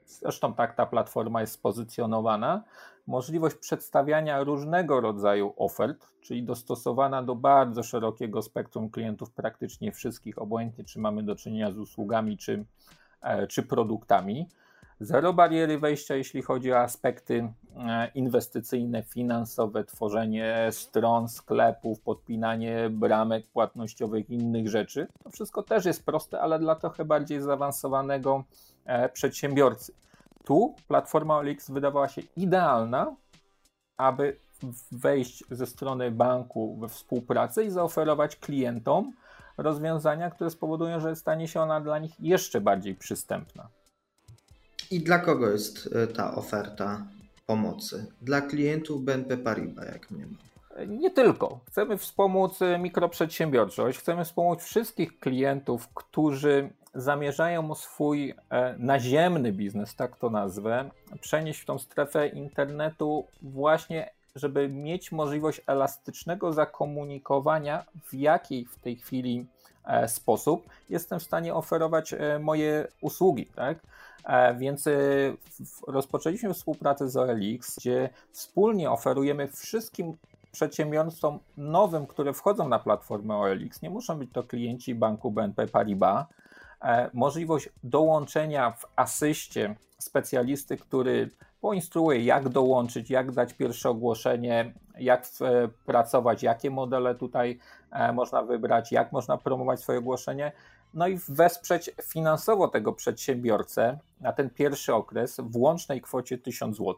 zresztą 0.07 0.55
tak 0.55 0.75
ta 0.75 0.87
platforma 0.87 1.41
jest 1.41 1.53
spozycjonowana, 1.53 2.63
możliwość 3.07 3.57
przedstawiania 3.57 4.45
różnego 4.45 5.01
rodzaju 5.01 5.55
ofert, 5.57 6.09
czyli 6.21 6.43
dostosowana 6.43 7.23
do 7.23 7.35
bardzo 7.35 7.83
szerokiego 7.83 8.43
spektrum 8.43 8.91
klientów, 8.91 9.31
praktycznie 9.31 9.93
wszystkich, 9.93 10.39
obojętnie 10.39 10.85
czy 10.85 11.01
mamy 11.01 11.23
do 11.23 11.37
czynienia 11.37 11.73
z 11.73 11.79
usługami 11.79 12.39
czy, 12.39 12.65
czy 13.49 13.63
produktami. 13.63 14.49
Zero 15.01 15.33
bariery 15.33 15.79
wejścia, 15.79 16.15
jeśli 16.15 16.43
chodzi 16.43 16.73
o 16.73 16.79
aspekty 16.79 17.53
e, 17.77 18.11
inwestycyjne, 18.15 19.03
finansowe, 19.03 19.85
tworzenie 19.85 20.69
stron, 20.71 21.29
sklepów, 21.29 22.01
podpinanie 22.01 22.91
bramek 22.91 23.47
płatnościowych, 23.47 24.31
innych 24.31 24.69
rzeczy. 24.69 25.07
To 25.25 25.31
wszystko 25.31 25.63
też 25.63 25.85
jest 25.85 26.07
proste, 26.07 26.41
ale 26.41 26.59
dla 26.59 26.75
trochę 26.75 27.05
bardziej 27.05 27.41
zaawansowanego 27.41 28.45
e, 28.85 29.09
przedsiębiorcy. 29.09 29.93
Tu 30.45 30.75
platforma 30.89 31.37
OLX 31.37 31.71
wydawała 31.71 32.09
się 32.09 32.23
idealna, 32.37 33.17
aby 33.97 34.37
wejść 34.93 35.45
ze 35.51 35.67
strony 35.67 36.11
banku 36.11 36.77
we 36.77 36.89
współpracę 36.89 37.65
i 37.65 37.71
zaoferować 37.71 38.37
klientom 38.37 39.13
rozwiązania, 39.59 40.31
które 40.31 40.51
spowodują, 40.51 41.01
że 41.01 41.17
stanie 41.17 41.49
się 41.49 41.61
ona 41.61 41.81
dla 41.81 41.99
nich 41.99 42.21
jeszcze 42.21 42.61
bardziej 42.61 42.95
przystępna. 42.95 43.69
I 44.91 45.01
dla 45.01 45.19
kogo 45.19 45.51
jest 45.51 45.89
e, 45.95 46.07
ta 46.07 46.35
oferta 46.35 47.07
pomocy? 47.47 48.07
Dla 48.23 48.41
klientów 48.41 49.05
BNP 49.05 49.37
Paribas, 49.37 49.87
jak 49.87 50.11
mnie 50.11 50.27
ma. 50.27 50.49
Nie 50.87 51.11
tylko. 51.11 51.61
Chcemy 51.67 51.99
wspomóc 51.99 52.63
e, 52.63 52.79
mikroprzedsiębiorczość, 52.79 53.99
chcemy 53.99 54.25
wspomóc 54.25 54.65
wszystkich 54.65 55.19
klientów, 55.19 55.89
którzy 55.95 56.71
zamierzają 56.95 57.75
swój 57.75 58.35
e, 58.51 58.75
naziemny 58.79 59.53
biznes, 59.53 59.95
tak 59.95 60.17
to 60.17 60.31
nazwę, 60.31 60.91
przenieść 61.21 61.61
w 61.61 61.65
tą 61.65 61.79
strefę 61.79 62.29
internetu 62.29 63.27
właśnie, 63.43 64.11
żeby 64.39 64.69
mieć 64.69 65.13
możliwość 65.13 65.61
elastycznego 65.67 66.53
zakomunikowania, 66.53 67.85
w 68.05 68.15
jakiej 68.15 68.65
w 68.65 68.79
tej 68.79 68.97
chwili 68.97 69.47
sposób 70.07 70.69
jestem 70.91 71.21
w 71.21 71.23
stanie 71.23 71.55
oferować 71.55 72.15
moje 72.41 72.89
usługi. 73.01 73.47
Tak? 73.47 73.79
E, 74.29 74.55
więc 74.55 74.87
e, 74.87 74.93
rozpoczęliśmy 75.87 76.55
współpracę 76.55 77.09
z 77.09 77.17
OLX, 77.17 77.77
gdzie 77.79 78.11
wspólnie 78.33 78.91
oferujemy 78.91 79.49
wszystkim 79.49 80.17
przedsiębiorstwom 80.53 81.39
nowym, 81.57 82.07
które 82.07 82.33
wchodzą 82.33 82.69
na 82.69 82.79
platformę 82.79 83.37
OLX, 83.37 83.83
nie 83.83 83.91
muszą 83.91 84.19
być 84.19 84.31
to 84.33 84.43
klienci 84.43 84.95
banku 84.95 85.31
BNP 85.31 85.67
Paribas, 85.67 86.27
e, 86.83 87.11
możliwość 87.15 87.69
dołączenia 87.83 88.71
w 88.71 88.87
asyście 88.97 89.75
specjalisty, 89.99 90.77
który 90.77 91.31
poinstruuje, 91.61 92.25
jak 92.25 92.49
dołączyć, 92.49 93.11
jak 93.11 93.33
dać 93.33 93.55
pierwsze 93.55 93.91
ogłoszenie, 93.91 94.75
jak 94.99 95.27
pracować, 95.87 96.43
jakie 96.43 96.71
modele 96.71 97.15
tutaj 97.15 97.59
można 98.13 98.43
wybrać, 98.43 98.93
jak 98.93 99.13
można 99.13 99.39
promować 99.39 99.81
swoje 99.81 99.99
ogłoszenie 99.99 100.53
no 100.95 101.09
i 101.09 101.19
wesprzeć 101.29 101.91
finansowo 102.03 102.69
tego 102.69 102.93
przedsiębiorcę 102.93 103.99
na 104.21 104.33
ten 104.33 104.51
pierwszy 104.51 104.95
okres 104.95 105.41
w 105.41 105.57
łącznej 105.57 106.01
kwocie 106.01 106.39
1000 106.39 106.77
zł, 106.77 106.97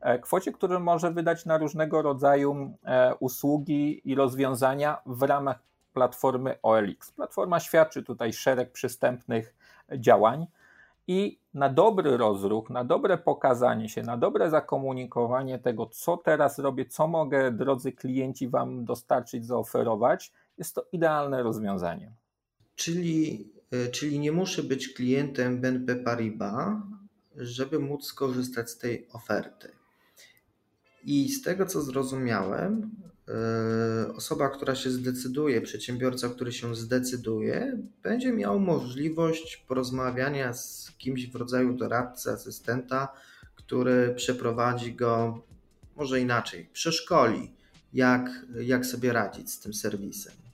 e, 0.00 0.18
kwocie, 0.18 0.52
którą 0.52 0.80
może 0.80 1.10
wydać 1.10 1.46
na 1.46 1.58
różnego 1.58 2.02
rodzaju 2.02 2.74
e, 2.84 3.14
usługi 3.14 4.10
i 4.10 4.14
rozwiązania 4.14 5.02
w 5.06 5.22
ramach 5.22 5.58
platformy 5.92 6.58
OLX. 6.62 7.12
Platforma 7.12 7.60
świadczy 7.60 8.02
tutaj 8.02 8.32
szereg 8.32 8.72
przystępnych 8.72 9.54
działań 9.98 10.46
i 11.06 11.38
na 11.54 11.68
dobry 11.68 12.16
rozruch, 12.16 12.70
na 12.70 12.84
dobre 12.84 13.18
pokazanie 13.18 13.88
się, 13.88 14.02
na 14.02 14.16
dobre 14.16 14.50
zakomunikowanie 14.50 15.58
tego, 15.58 15.86
co 15.86 16.16
teraz 16.16 16.58
robię, 16.58 16.86
co 16.86 17.06
mogę, 17.06 17.52
drodzy 17.52 17.92
klienci, 17.92 18.48
Wam 18.48 18.84
dostarczyć, 18.84 19.46
zaoferować, 19.46 20.32
jest 20.58 20.74
to 20.74 20.86
idealne 20.92 21.42
rozwiązanie. 21.42 22.12
Czyli, 22.76 23.48
e, 23.70 23.88
czyli 23.88 24.18
nie 24.18 24.32
muszę 24.32 24.62
być 24.62 24.88
klientem 24.88 25.60
BNP 25.60 25.96
Paribas, 25.96 26.76
żeby 27.36 27.78
móc 27.78 28.04
skorzystać 28.04 28.70
z 28.70 28.78
tej 28.78 29.08
oferty. 29.12 29.68
I 31.04 31.28
z 31.28 31.42
tego 31.42 31.66
co 31.66 31.82
zrozumiałem, 31.82 32.90
osoba, 34.16 34.48
która 34.48 34.74
się 34.74 34.90
zdecyduje, 34.90 35.60
przedsiębiorca, 35.60 36.28
który 36.28 36.52
się 36.52 36.74
zdecyduje, 36.74 37.78
będzie 38.02 38.32
miał 38.32 38.60
możliwość 38.60 39.56
porozmawiania 39.56 40.52
z 40.52 40.92
kimś 40.98 41.26
w 41.26 41.36
rodzaju 41.36 41.72
doradcy, 41.72 42.30
asystenta, 42.30 43.08
który 43.54 44.14
przeprowadzi 44.16 44.94
go 44.94 45.42
może 45.96 46.20
inaczej, 46.20 46.68
przeszkoli, 46.72 47.52
jak, 47.92 48.30
jak 48.60 48.86
sobie 48.86 49.12
radzić 49.12 49.50
z 49.50 49.60
tym 49.60 49.74
serwisem. 49.74 50.45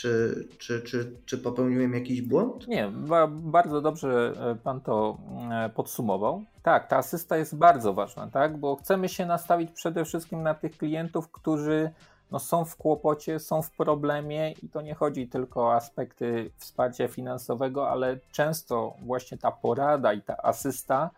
Czy, 0.00 0.48
czy, 0.58 0.82
czy, 0.82 1.12
czy 1.26 1.38
popełniłem 1.38 1.94
jakiś 1.94 2.22
błąd? 2.22 2.68
Nie, 2.68 2.92
bardzo 3.30 3.80
dobrze 3.80 4.32
e, 4.40 4.54
Pan 4.54 4.80
to 4.80 5.18
e, 5.50 5.68
podsumował. 5.68 6.42
Tak, 6.62 6.88
ta 6.88 6.96
asysta 6.96 7.36
jest 7.36 7.56
bardzo 7.56 7.94
ważna, 7.94 8.26
tak? 8.26 8.56
bo 8.56 8.76
chcemy 8.76 9.08
się 9.08 9.26
nastawić 9.26 9.70
przede 9.70 10.04
wszystkim 10.04 10.42
na 10.42 10.54
tych 10.54 10.76
klientów, 10.76 11.30
którzy 11.30 11.90
no, 12.30 12.38
są 12.38 12.64
w 12.64 12.76
kłopocie, 12.76 13.38
są 13.38 13.62
w 13.62 13.70
problemie 13.70 14.52
i 14.62 14.68
to 14.68 14.82
nie 14.82 14.94
chodzi 14.94 15.28
tylko 15.28 15.60
o 15.62 15.74
aspekty 15.74 16.50
wsparcia 16.56 17.08
finansowego, 17.08 17.90
ale 17.90 18.18
często 18.32 18.94
właśnie 19.02 19.38
ta 19.38 19.50
porada 19.50 20.12
i 20.12 20.22
ta 20.22 20.36
asysta 20.36 21.10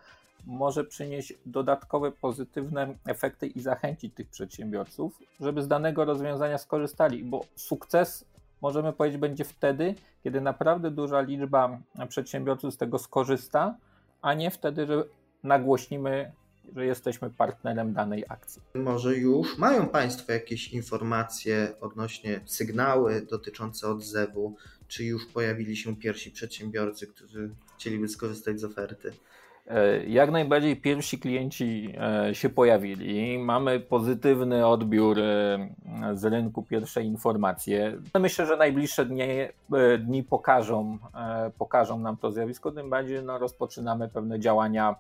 może 0.47 0.85
przynieść 0.85 1.35
dodatkowe 1.47 2.13
pozytywne 2.13 2.95
efekty 3.07 3.47
i 3.47 3.61
zachęcić 3.61 4.15
tych 4.15 4.29
przedsiębiorców, 4.29 5.19
żeby 5.41 5.63
z 5.63 5.69
danego 5.69 6.05
rozwiązania 6.05 6.59
skorzystali, 6.59 7.25
bo 7.25 7.45
sukces 7.57 8.25
możemy 8.63 8.93
powiedzieć, 8.93 9.21
będzie 9.21 9.45
wtedy, 9.45 9.95
kiedy 10.25 10.41
naprawdę 10.41 10.91
duża 10.91 11.21
liczba 11.21 11.79
przedsiębiorców 12.09 12.75
z 12.75 12.77
tego 12.77 12.99
skorzysta, 12.99 13.75
a 14.23 14.35
nie 14.35 14.51
wtedy, 14.51 14.87
że 14.87 15.05
nagłośnimy, 15.43 16.33
że 16.77 16.87
jesteśmy 16.87 17.31
partnerem 17.31 17.93
danej 17.93 18.25
akcji. 18.29 18.63
Może 18.75 19.17
już 19.17 19.59
mają 19.59 19.89
Państwo 19.89 20.33
jakieś 20.33 20.69
informacje 20.69 21.75
odnośnie 21.81 22.41
sygnały 22.47 23.27
dotyczące 23.31 23.89
odzewu, 23.89 24.57
czy 24.89 25.05
już 25.05 25.27
pojawili 25.27 25.77
się 25.77 25.97
pierwsi 25.97 26.31
przedsiębiorcy, 26.31 27.07
którzy 27.07 27.51
chcieliby 27.77 28.09
skorzystać 28.09 28.61
z 28.61 28.65
oferty? 28.65 29.13
E, 29.67 30.05
jak 30.05 30.31
najbardziej 30.31 30.77
pierwsi 30.77 31.19
klienci 31.19 31.95
e, 32.29 32.35
się 32.35 32.49
pojawili. 32.49 33.39
Mamy 33.39 33.81
pozytywny 33.81 34.67
odbiór 34.67 35.19
e, 35.19 35.69
z 36.13 36.25
rynku, 36.25 36.63
pierwsze 36.63 37.03
informacje. 37.03 37.99
Myślę, 38.21 38.47
że 38.47 38.57
najbliższe 38.57 39.07
dni, 39.07 39.25
dni 39.99 40.23
pokażą, 40.23 40.99
pokażą 41.59 41.99
nam 41.99 42.17
to 42.17 42.33
zjawisko, 42.33 42.71
tym 42.71 42.91
bardziej 42.91 43.23
no, 43.23 43.39
rozpoczynamy 43.39 44.09
pewne 44.09 44.41
działania 44.41 44.97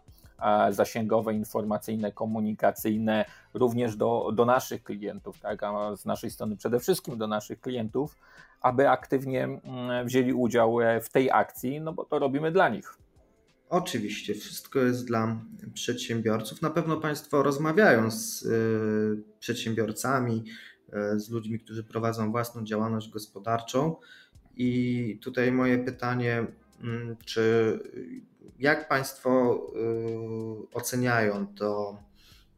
zasięgowe, 0.70 1.34
informacyjne, 1.34 2.12
komunikacyjne, 2.12 3.24
również 3.54 3.96
do, 3.96 4.30
do 4.34 4.44
naszych 4.44 4.84
klientów, 4.84 5.40
tak, 5.40 5.62
a 5.62 5.96
z 5.96 6.06
naszej 6.06 6.30
strony 6.30 6.56
przede 6.56 6.80
wszystkim 6.80 7.18
do 7.18 7.26
naszych 7.26 7.60
klientów, 7.60 8.16
aby 8.60 8.90
aktywnie 8.90 9.44
mm, 9.44 10.06
wzięli 10.06 10.32
udział 10.32 10.78
w 11.02 11.08
tej 11.08 11.30
akcji, 11.30 11.80
no 11.80 11.92
bo 11.92 12.04
to 12.04 12.18
robimy 12.18 12.52
dla 12.52 12.68
nich. 12.68 12.98
Oczywiście, 13.72 14.34
wszystko 14.34 14.78
jest 14.78 15.06
dla 15.06 15.40
przedsiębiorców. 15.74 16.62
Na 16.62 16.70
pewno 16.70 16.96
Państwo 16.96 17.42
rozmawiają 17.42 18.10
z 18.10 18.42
y, 18.42 19.22
przedsiębiorcami, 19.40 20.44
y, 21.14 21.20
z 21.20 21.30
ludźmi, 21.30 21.60
którzy 21.60 21.84
prowadzą 21.84 22.30
własną 22.32 22.64
działalność 22.64 23.08
gospodarczą. 23.08 23.96
I 24.56 25.18
tutaj 25.22 25.52
moje 25.52 25.78
pytanie, 25.78 26.46
mm, 26.82 27.16
czy 27.24 27.78
jak 28.58 28.88
Państwo 28.88 29.60
y, 30.70 30.74
oceniają 30.74 31.46
to, 31.46 32.02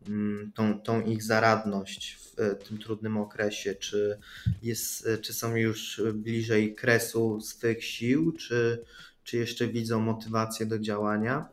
mm, 0.09 0.53
tą, 0.55 0.81
tą 0.81 1.01
ich 1.01 1.23
zaradność 1.23 2.15
w 2.15 2.65
tym 2.69 2.79
trudnym 2.79 3.17
okresie? 3.17 3.75
Czy, 3.75 4.19
jest, 4.63 5.09
czy 5.23 5.33
są 5.33 5.57
już 5.57 6.03
bliżej 6.15 6.75
kresu 6.75 7.41
swych 7.41 7.85
sił, 7.85 8.33
czy, 8.33 8.85
czy 9.25 9.37
jeszcze 9.37 9.67
widzą 9.67 10.01
motywację 10.01 10.67
do 10.67 10.79
działania, 10.79 11.49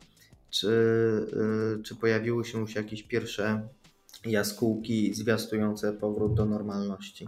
czy, 0.50 0.68
y, 1.80 1.84
czy 1.84 1.96
pojawiły 1.96 2.46
się 2.46 2.60
już 2.60 2.76
jakieś 2.76 3.04
pierwsze 3.04 3.68
jaskółki 4.26 5.14
zwiastujące 5.14 5.94
powrót 5.94 6.34
do 6.34 6.46
normalności? 6.46 7.28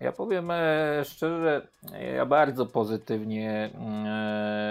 Ja 0.00 0.12
powiem 0.12 0.50
e, 0.50 1.04
szczerze, 1.04 1.68
ja 2.16 2.26
bardzo 2.26 2.66
pozytywnie 2.66 3.70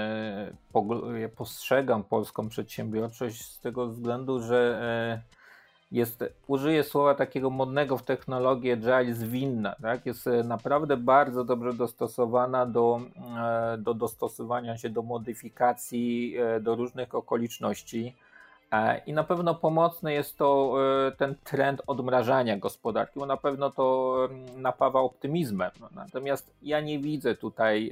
e, 0.04 1.30
postrzegam 1.36 2.04
polską 2.04 2.50
przedsiębiorczość 2.50 3.42
z 3.46 3.60
tego 3.60 3.88
względu, 3.88 4.42
że 4.42 4.80
e, 4.82 5.35
jest, 5.96 6.24
użyję 6.48 6.84
słowa 6.84 7.16
takiego 7.16 7.50
modnego 7.50 7.98
w 7.98 8.04
technologii 8.04 8.72
agile, 8.72 9.14
zwinna, 9.14 9.76
tak? 9.82 10.06
jest 10.06 10.28
e, 10.28 10.44
naprawdę 10.44 10.98
bardzo 10.98 11.44
dobrze 11.44 11.74
dostosowana 11.74 12.66
do, 12.66 13.02
e, 13.38 13.78
do 13.78 13.94
dostosowania 13.94 14.78
się 14.78 14.90
do 14.90 15.02
modyfikacji, 15.02 16.36
e, 16.38 16.60
do 16.60 16.76
różnych 16.76 17.16
okoliczności. 17.16 18.16
I 19.06 19.14
na 19.14 19.24
pewno 19.24 19.56
pomocny 19.56 20.14
jest 20.14 20.38
to 20.38 20.78
ten 21.18 21.36
trend 21.44 21.82
odmrażania 21.88 22.58
gospodarki, 22.58 23.20
bo 23.20 23.26
na 23.26 23.38
pewno 23.38 23.72
to 23.72 24.18
napawa 24.58 25.00
optymizmem. 25.00 25.72
Natomiast 25.92 26.52
ja 26.62 26.82
nie 26.82 27.00
widzę 27.00 27.36
tutaj 27.36 27.92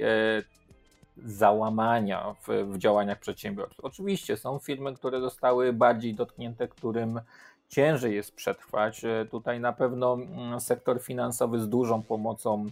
załamania 1.24 2.34
w, 2.40 2.48
w 2.72 2.78
działaniach 2.78 3.18
przedsiębiorców. 3.18 3.84
Oczywiście 3.84 4.36
są 4.36 4.58
firmy, 4.58 4.94
które 4.94 5.20
zostały 5.20 5.72
bardziej 5.72 6.14
dotknięte, 6.14 6.68
którym 6.68 7.20
ciężej 7.74 8.14
jest 8.14 8.34
przetrwać. 8.34 9.04
E, 9.04 9.26
tutaj 9.30 9.60
na 9.60 9.72
pewno 9.72 10.14
mm, 10.14 10.60
sektor 10.60 11.02
finansowy 11.02 11.58
z 11.58 11.68
dużą 11.68 12.02
pomocą 12.02 12.70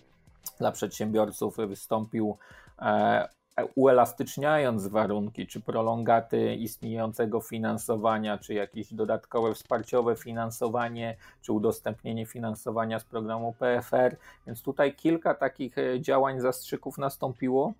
dla 0.59 0.73
przedsiębiorców 0.73 1.57
wystąpił 1.57 2.37
e, 2.79 3.29
uelastyczniając 3.75 4.87
warunki, 4.87 5.47
czy 5.47 5.61
prolongaty 5.61 6.55
istniejącego 6.55 7.41
finansowania, 7.41 8.39
czy 8.39 8.55
jakieś 8.55 8.95
dodatkowe 8.95 9.55
wsparciowe 9.55 10.17
finansowanie, 10.17 11.17
czy 11.41 11.53
udostępnienie 11.53 12.27
finansowania 12.27 12.99
z 12.99 13.05
programu 13.05 13.55
PFR. 13.59 14.17
Więc 14.47 14.63
tutaj 14.63 14.95
kilka 14.95 15.35
takich 15.35 15.79
e, 15.79 16.01
działań 16.01 16.41
zastrzyków 16.41 16.99
nastąpiło. 16.99 17.73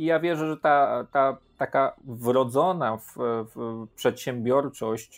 I 0.00 0.04
ja 0.04 0.20
wierzę, 0.20 0.46
że 0.46 0.56
ta, 0.56 1.06
ta 1.12 1.36
taka 1.58 1.96
wrodzona 2.04 2.96
w, 2.96 3.14
w 3.54 3.86
przedsiębiorczość 3.96 5.16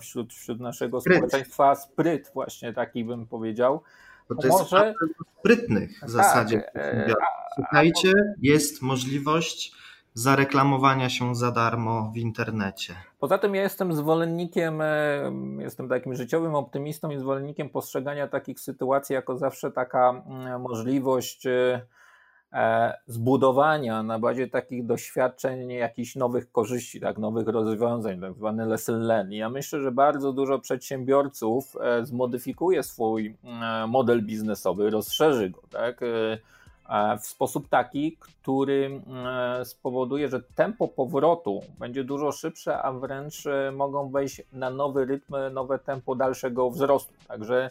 wśród, 0.00 0.34
wśród 0.34 0.60
naszego 0.60 1.00
spryt. 1.00 1.16
społeczeństwa, 1.16 1.74
spryt 1.74 2.30
właśnie 2.34 2.72
taki 2.72 3.04
bym 3.04 3.26
powiedział, 3.26 3.82
Bo 4.28 4.34
to 4.34 4.48
może... 4.48 4.86
jest 4.86 4.98
sprytnych 5.38 5.96
w 5.96 6.00
tak, 6.00 6.10
zasadzie. 6.10 6.74
E, 6.74 7.14
Słuchajcie, 7.54 8.12
jest 8.42 8.82
możliwość 8.82 9.74
zareklamowania 10.14 11.08
się 11.08 11.34
za 11.34 11.50
darmo 11.50 12.10
w 12.14 12.16
internecie. 12.16 12.94
Poza 13.18 13.38
tym 13.38 13.54
ja 13.54 13.62
jestem 13.62 13.92
zwolennikiem, 13.92 14.80
e, 14.80 15.32
jestem 15.58 15.88
takim 15.88 16.14
życiowym 16.14 16.54
optymistą 16.54 17.10
i 17.10 17.18
zwolennikiem 17.18 17.70
postrzegania 17.70 18.28
takich 18.28 18.60
sytuacji 18.60 19.14
jako 19.14 19.38
zawsze 19.38 19.70
taka 19.70 20.22
możliwość 20.58 21.46
e, 21.46 21.52
E, 21.52 22.01
zbudowania 23.06 24.02
na 24.02 24.18
bazie 24.18 24.48
takich 24.48 24.86
doświadczeń 24.86 25.70
jakichś 25.70 26.16
nowych 26.16 26.52
korzyści, 26.52 27.00
tak, 27.00 27.18
nowych 27.18 27.48
rozwiązań, 27.48 28.20
tak 28.20 28.34
zwany 28.34 28.66
lesson 28.66 29.00
learn. 29.00 29.30
Ja 29.30 29.50
myślę, 29.50 29.80
że 29.80 29.92
bardzo 29.92 30.32
dużo 30.32 30.58
przedsiębiorców 30.58 31.76
e, 31.80 32.06
zmodyfikuje 32.06 32.82
swój 32.82 33.36
e, 33.44 33.86
model 33.86 34.22
biznesowy, 34.22 34.90
rozszerzy 34.90 35.50
go, 35.50 35.62
tak, 35.70 36.00
w 37.20 37.26
sposób 37.26 37.68
taki, 37.68 38.16
który 38.20 39.00
spowoduje, 39.64 40.28
że 40.28 40.42
tempo 40.54 40.88
powrotu 40.88 41.60
będzie 41.78 42.04
dużo 42.04 42.32
szybsze, 42.32 42.82
a 42.82 42.92
wręcz 42.92 43.44
mogą 43.72 44.10
wejść 44.10 44.42
na 44.52 44.70
nowy 44.70 45.04
rytm, 45.04 45.34
nowe 45.52 45.78
tempo 45.78 46.14
dalszego 46.14 46.70
wzrostu. 46.70 47.14
Także 47.28 47.70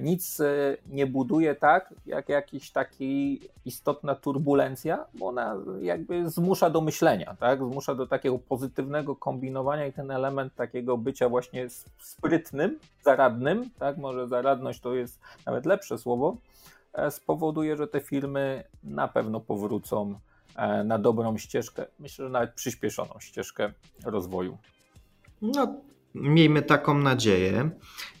nic 0.00 0.40
e, 0.40 0.76
nie 0.86 1.06
buduje 1.06 1.54
tak, 1.54 1.94
jak 2.06 2.28
jakiś 2.28 2.70
taki 2.70 3.40
istotna 3.64 4.14
turbulencja, 4.14 5.06
bo 5.14 5.26
ona 5.26 5.56
jakby 5.82 6.30
zmusza 6.30 6.70
do 6.70 6.80
myślenia, 6.80 7.36
tak? 7.40 7.58
zmusza 7.58 7.94
do 7.94 8.06
takiego 8.06 8.38
pozytywnego 8.38 9.16
kombinowania 9.16 9.86
i 9.86 9.92
ten 9.92 10.10
element 10.10 10.54
takiego 10.54 10.98
bycia 10.98 11.28
właśnie 11.28 11.68
sprytnym, 11.98 12.78
zaradnym, 13.02 13.70
tak? 13.78 13.96
może 13.96 14.28
zaradność 14.28 14.80
to 14.80 14.94
jest 14.94 15.20
nawet 15.46 15.66
lepsze 15.66 15.98
słowo, 15.98 16.36
e, 16.92 17.10
spowoduje, 17.10 17.76
że 17.76 17.88
te 17.88 18.00
firmy 18.00 18.64
na 18.84 19.08
pewno 19.08 19.40
powrócą 19.40 20.14
na 20.84 20.98
dobrą 20.98 21.38
ścieżkę, 21.38 21.86
myślę, 21.98 22.24
że 22.24 22.30
nawet 22.30 22.52
przyspieszoną 22.54 23.14
ścieżkę 23.20 23.72
rozwoju. 24.04 24.58
No, 25.42 25.74
Miejmy 26.14 26.62
taką 26.62 26.98
nadzieję. 26.98 27.70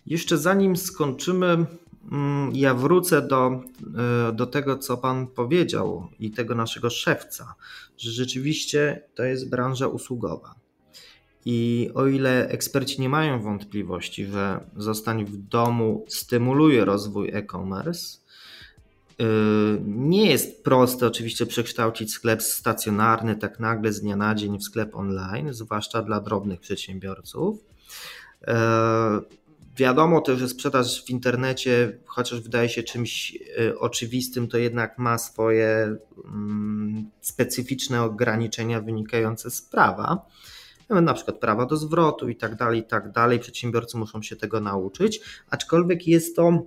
Jeszcze 0.06 0.38
zanim 0.38 0.76
skończymy, 0.76 1.66
mm, 2.12 2.52
ja 2.54 2.74
wrócę 2.74 3.22
do, 3.22 3.62
e, 4.28 4.32
do 4.32 4.46
tego, 4.46 4.78
co 4.78 4.96
Pan 4.96 5.26
powiedział 5.26 6.08
i 6.18 6.30
tego 6.30 6.54
naszego 6.54 6.90
szewca, 6.90 7.54
że 7.98 8.10
rzeczywiście 8.10 9.02
to 9.14 9.24
jest 9.24 9.50
branża 9.50 9.86
usługowa. 9.86 10.54
I 11.44 11.90
o 11.94 12.06
ile 12.06 12.48
eksperci 12.48 13.00
nie 13.00 13.08
mają 13.08 13.42
wątpliwości, 13.42 14.26
że 14.26 14.60
zostań 14.76 15.24
w 15.24 15.36
domu 15.36 16.04
stymuluje 16.08 16.84
rozwój 16.84 17.30
e-commerce, 17.32 18.18
e, 19.20 19.24
nie 19.84 20.30
jest 20.30 20.64
proste 20.64 21.06
oczywiście 21.06 21.46
przekształcić 21.46 22.12
sklep 22.12 22.42
stacjonarny 22.42 23.36
tak 23.36 23.60
nagle 23.60 23.92
z 23.92 24.00
dnia 24.00 24.16
na 24.16 24.34
dzień 24.34 24.58
w 24.58 24.64
sklep 24.64 24.96
online, 24.96 25.52
zwłaszcza 25.52 26.02
dla 26.02 26.20
drobnych 26.20 26.60
przedsiębiorców. 26.60 27.69
E, 28.46 29.20
wiadomo 29.76 30.20
też, 30.20 30.38
że 30.38 30.48
sprzedaż 30.48 31.04
w 31.04 31.10
internecie, 31.10 31.98
chociaż 32.06 32.40
wydaje 32.40 32.68
się 32.68 32.82
czymś 32.82 33.38
e, 33.58 33.78
oczywistym, 33.78 34.48
to 34.48 34.58
jednak 34.58 34.98
ma 34.98 35.18
swoje 35.18 35.96
mm, 36.24 37.10
specyficzne 37.20 38.02
ograniczenia 38.02 38.80
wynikające 38.80 39.50
z 39.50 39.62
prawa. 39.62 40.26
Na 40.90 41.14
przykład 41.14 41.38
prawa 41.38 41.66
do 41.66 41.76
zwrotu 41.76 42.28
i 42.28 42.36
tak 42.36 42.56
dalej, 42.56 42.80
i 42.80 42.84
tak 42.84 43.12
dalej. 43.12 43.38
Przedsiębiorcy 43.38 43.96
muszą 43.96 44.22
się 44.22 44.36
tego 44.36 44.60
nauczyć, 44.60 45.20
aczkolwiek 45.50 46.06
jest 46.06 46.36
to 46.36 46.62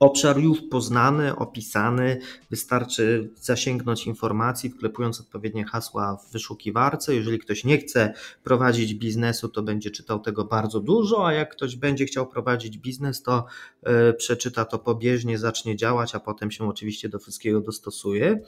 Obszar 0.00 0.38
już 0.38 0.58
poznany, 0.70 1.36
opisany, 1.36 2.20
wystarczy 2.50 3.30
zasięgnąć 3.40 4.06
informacji, 4.06 4.70
wklepując 4.70 5.20
odpowiednie 5.20 5.64
hasła 5.64 6.16
w 6.16 6.32
wyszukiwarce. 6.32 7.14
Jeżeli 7.14 7.38
ktoś 7.38 7.64
nie 7.64 7.78
chce 7.78 8.14
prowadzić 8.44 8.94
biznesu, 8.94 9.48
to 9.48 9.62
będzie 9.62 9.90
czytał 9.90 10.20
tego 10.20 10.44
bardzo 10.44 10.80
dużo, 10.80 11.26
a 11.26 11.32
jak 11.32 11.52
ktoś 11.52 11.76
będzie 11.76 12.04
chciał 12.04 12.26
prowadzić 12.26 12.78
biznes, 12.78 13.22
to 13.22 13.44
e, 13.82 14.12
przeczyta 14.12 14.64
to 14.64 14.78
pobieżnie, 14.78 15.38
zacznie 15.38 15.76
działać, 15.76 16.14
a 16.14 16.20
potem 16.20 16.50
się 16.50 16.68
oczywiście 16.68 17.08
do 17.08 17.18
wszystkiego 17.18 17.60
dostosuje. 17.60 18.40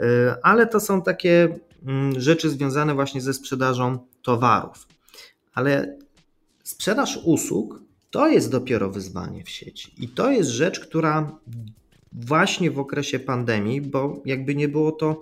E, 0.00 0.36
ale 0.42 0.66
to 0.66 0.80
są 0.80 1.02
takie 1.02 1.58
mm, 1.86 2.20
rzeczy 2.20 2.50
związane 2.50 2.94
właśnie 2.94 3.20
ze 3.20 3.34
sprzedażą 3.34 3.98
towarów. 4.22 4.86
Ale 5.54 5.98
sprzedaż 6.64 7.18
usług 7.24 7.86
to 8.10 8.28
jest 8.28 8.50
dopiero 8.50 8.90
wyzwanie 8.90 9.44
w 9.44 9.50
sieci. 9.50 9.92
I 9.98 10.08
to 10.08 10.30
jest 10.30 10.50
rzecz, 10.50 10.80
która 10.80 11.38
właśnie 12.12 12.70
w 12.70 12.78
okresie 12.78 13.18
pandemii, 13.18 13.80
bo 13.80 14.22
jakby 14.24 14.54
nie 14.54 14.68
było 14.68 14.92
to 14.92 15.20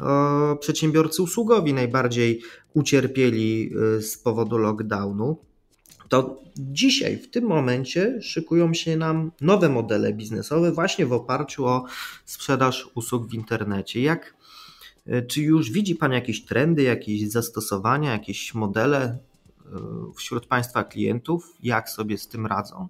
e, 0.00 0.56
przedsiębiorcy 0.60 1.22
usługowi 1.22 1.74
najbardziej 1.74 2.42
ucierpieli 2.74 3.72
e, 3.98 4.02
z 4.02 4.18
powodu 4.18 4.58
lockdownu. 4.58 5.36
To 6.08 6.40
dzisiaj, 6.56 7.16
w 7.16 7.30
tym 7.30 7.44
momencie, 7.44 8.22
szykują 8.22 8.74
się 8.74 8.96
nam 8.96 9.32
nowe 9.40 9.68
modele 9.68 10.12
biznesowe, 10.12 10.72
właśnie 10.72 11.06
w 11.06 11.12
oparciu 11.12 11.66
o 11.66 11.84
sprzedaż 12.24 12.88
usług 12.94 13.26
w 13.26 13.34
internecie. 13.34 14.02
Jak, 14.02 14.34
e, 15.06 15.22
czy 15.22 15.42
już 15.42 15.70
widzi 15.70 15.94
Pan 15.94 16.12
jakieś 16.12 16.44
trendy, 16.44 16.82
jakieś 16.82 17.28
zastosowania, 17.28 18.12
jakieś 18.12 18.54
modele 18.54 19.18
wśród 20.16 20.46
Państwa 20.46 20.84
klientów, 20.84 21.54
jak 21.62 21.90
sobie 21.90 22.18
z 22.18 22.28
tym 22.28 22.46
radzą? 22.46 22.88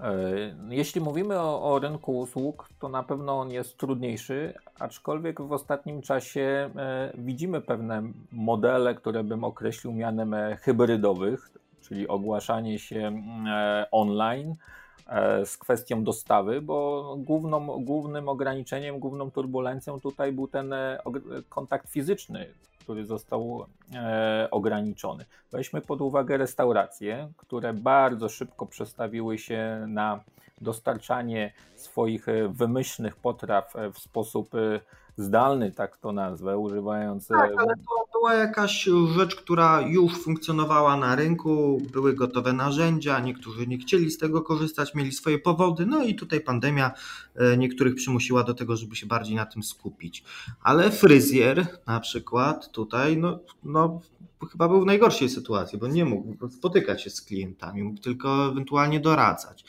E, 0.00 0.56
jeśli 0.68 1.00
mówimy 1.00 1.40
o, 1.40 1.72
o, 1.72 1.78
rynku 1.78 2.18
usług, 2.18 2.68
to 2.78 2.88
na 2.88 3.02
pewno 3.02 3.40
on 3.40 3.50
jest 3.50 3.78
trudniejszy, 3.78 4.54
aczkolwiek 4.78 5.40
w 5.40 5.52
ostatnim 5.52 6.02
czasie 6.02 6.70
e, 6.76 7.12
widzimy 7.18 7.60
pewne 7.60 8.02
modele, 8.32 8.94
które 8.94 9.24
bym 9.24 9.44
określił 9.44 9.92
mianem 9.92 10.34
e, 10.34 10.56
hybrydowych, 10.56 11.50
czyli 11.80 12.08
ogłaszanie 12.08 12.78
się 12.78 13.22
online 13.90 14.54
z 15.44 15.58
kwestią 15.58 16.04
dostawy, 16.04 16.60
bo 16.60 17.16
główną, 17.18 17.84
głównym 17.84 18.28
ograniczeniem, 18.28 18.98
główną 18.98 19.30
turbulencją 19.30 20.00
tutaj 20.00 20.32
był 20.32 20.48
ten 20.48 20.74
kontakt 21.48 21.90
fizyczny, 21.90 22.46
który 22.86 23.04
został 23.06 23.66
e, 23.94 24.48
ograniczony. 24.50 25.24
Weźmy 25.52 25.80
pod 25.80 26.00
uwagę 26.00 26.36
restauracje, 26.36 27.28
które 27.36 27.72
bardzo 27.72 28.28
szybko 28.28 28.66
przestawiły 28.66 29.38
się 29.38 29.84
na 29.88 30.20
dostarczanie 30.60 31.52
swoich 31.74 32.28
e, 32.28 32.48
wymyślnych 32.48 33.16
potraw 33.16 33.76
e, 33.76 33.92
w 33.92 33.98
sposób 33.98 34.50
zdalny, 35.16 35.72
tak 35.72 35.96
to 35.96 36.12
nazwę, 36.12 36.58
używając. 36.58 37.28
Tak, 37.28 37.50
ale 37.58 37.74
to 37.76 38.08
była 38.12 38.34
jakaś 38.34 38.88
rzecz, 39.16 39.36
która 39.36 39.80
już 39.80 40.22
funkcjonowała 40.22 40.96
na 40.96 41.16
rynku, 41.16 41.82
były 41.92 42.14
gotowe 42.14 42.52
narzędzia, 42.52 43.20
niektórzy 43.20 43.66
nie 43.66 43.78
chcieli 43.78 44.10
z 44.10 44.18
tego 44.18 44.42
korzystać, 44.42 44.94
mieli 44.94 45.12
swoje 45.12 45.38
powody, 45.38 45.86
no 45.86 46.04
i 46.04 46.14
tutaj 46.14 46.40
pandemia 46.40 46.92
niektórych 47.58 47.94
przymusiła 47.94 48.44
do 48.44 48.54
tego, 48.54 48.76
żeby 48.76 48.96
się 48.96 49.06
bardziej 49.06 49.36
na 49.36 49.46
tym 49.46 49.62
skupić. 49.62 50.24
Ale 50.62 50.90
fryzjer 50.90 51.66
na 51.86 52.00
przykład 52.00 52.70
tutaj, 52.72 53.16
no, 53.16 53.38
no 53.64 54.00
chyba 54.50 54.68
był 54.68 54.80
w 54.80 54.86
najgorszej 54.86 55.28
sytuacji, 55.28 55.78
bo 55.78 55.86
nie 55.86 56.04
mógł 56.04 56.48
spotykać 56.48 57.02
się 57.02 57.10
z 57.10 57.22
klientami, 57.22 57.82
mógł 57.82 58.00
tylko 58.00 58.46
ewentualnie 58.46 59.00
doradzać. 59.00 59.64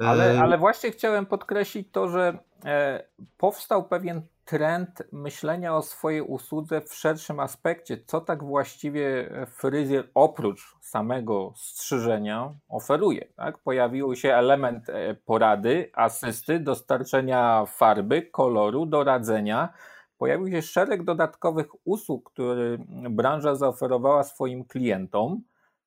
Ale, 0.00 0.40
ale 0.40 0.58
właśnie 0.58 0.90
chciałem 0.90 1.26
podkreślić 1.26 1.88
to, 1.92 2.08
że 2.08 2.38
e, 2.64 3.04
powstał 3.38 3.88
pewien 3.88 4.22
trend 4.44 5.02
myślenia 5.12 5.76
o 5.76 5.82
swojej 5.82 6.22
usłudze 6.22 6.80
w 6.80 6.94
szerszym 6.94 7.40
aspekcie, 7.40 7.98
co 8.06 8.20
tak 8.20 8.44
właściwie 8.44 9.30
fryzjer 9.46 10.08
oprócz 10.14 10.76
samego 10.80 11.52
strzyżenia 11.56 12.54
oferuje. 12.68 13.28
Tak? 13.36 13.58
Pojawił 13.58 14.16
się 14.16 14.34
element 14.34 14.88
e, 14.88 15.14
porady, 15.14 15.90
asysty, 15.94 16.60
dostarczenia 16.60 17.64
farby, 17.66 18.22
koloru, 18.22 18.86
doradzenia. 18.86 19.72
Pojawił 20.18 20.48
się 20.50 20.62
szereg 20.62 21.04
dodatkowych 21.04 21.66
usług, 21.84 22.32
które 22.32 22.78
branża 23.10 23.54
zaoferowała 23.54 24.24
swoim 24.24 24.64
klientom 24.64 25.42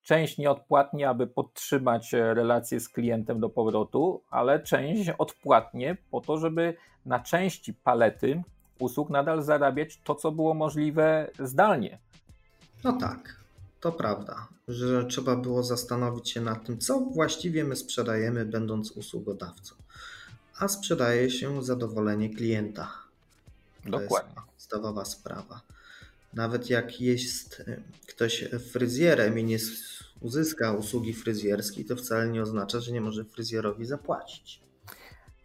część 0.06 0.38
nieodpłatnie, 0.38 1.08
aby 1.08 1.26
podtrzymać 1.26 2.14
e, 2.14 2.34
relacje 2.34 2.80
z 2.80 2.88
klientem 2.88 3.40
do 3.40 3.48
powrotu, 3.48 4.22
ale 4.30 4.60
część 4.60 5.10
odpłatnie 5.18 5.96
po 6.10 6.20
to, 6.20 6.38
żeby 6.38 6.74
na 7.06 7.20
części 7.20 7.74
palety 7.74 8.42
usług 8.78 9.10
nadal 9.10 9.42
zarabiać 9.42 10.00
to, 10.04 10.14
co 10.14 10.32
było 10.32 10.54
możliwe 10.54 11.30
zdalnie. 11.38 11.98
No 12.84 12.92
tak, 12.92 13.36
to 13.80 13.92
prawda, 13.92 14.48
że 14.68 15.04
trzeba 15.04 15.36
było 15.36 15.62
zastanowić 15.62 16.30
się 16.30 16.40
nad 16.40 16.66
tym, 16.66 16.78
co 16.78 17.00
właściwie 17.00 17.64
my 17.64 17.76
sprzedajemy, 17.76 18.44
będąc 18.44 18.90
usługodawcą. 18.90 19.74
A 20.58 20.68
sprzedaje 20.68 21.30
się 21.30 21.62
zadowolenie 21.62 22.30
klienta. 22.30 22.92
To 23.84 23.90
Dokładnie. 23.90 24.34
jest 24.36 24.52
podstawowa 24.52 25.04
sprawa. 25.04 25.60
Nawet 26.34 26.70
jak 26.70 27.00
jest 27.00 27.62
e, 27.68 27.76
ktoś 28.06 28.44
fryzjerem 28.72 29.38
i 29.38 29.44
nie 29.44 29.58
uzyska 30.20 30.72
usługi 30.72 31.14
fryzjerskiej, 31.14 31.84
to 31.84 31.96
wcale 31.96 32.28
nie 32.28 32.42
oznacza, 32.42 32.80
że 32.80 32.92
nie 32.92 33.00
może 33.00 33.24
fryzjerowi 33.24 33.84
zapłacić. 33.84 34.60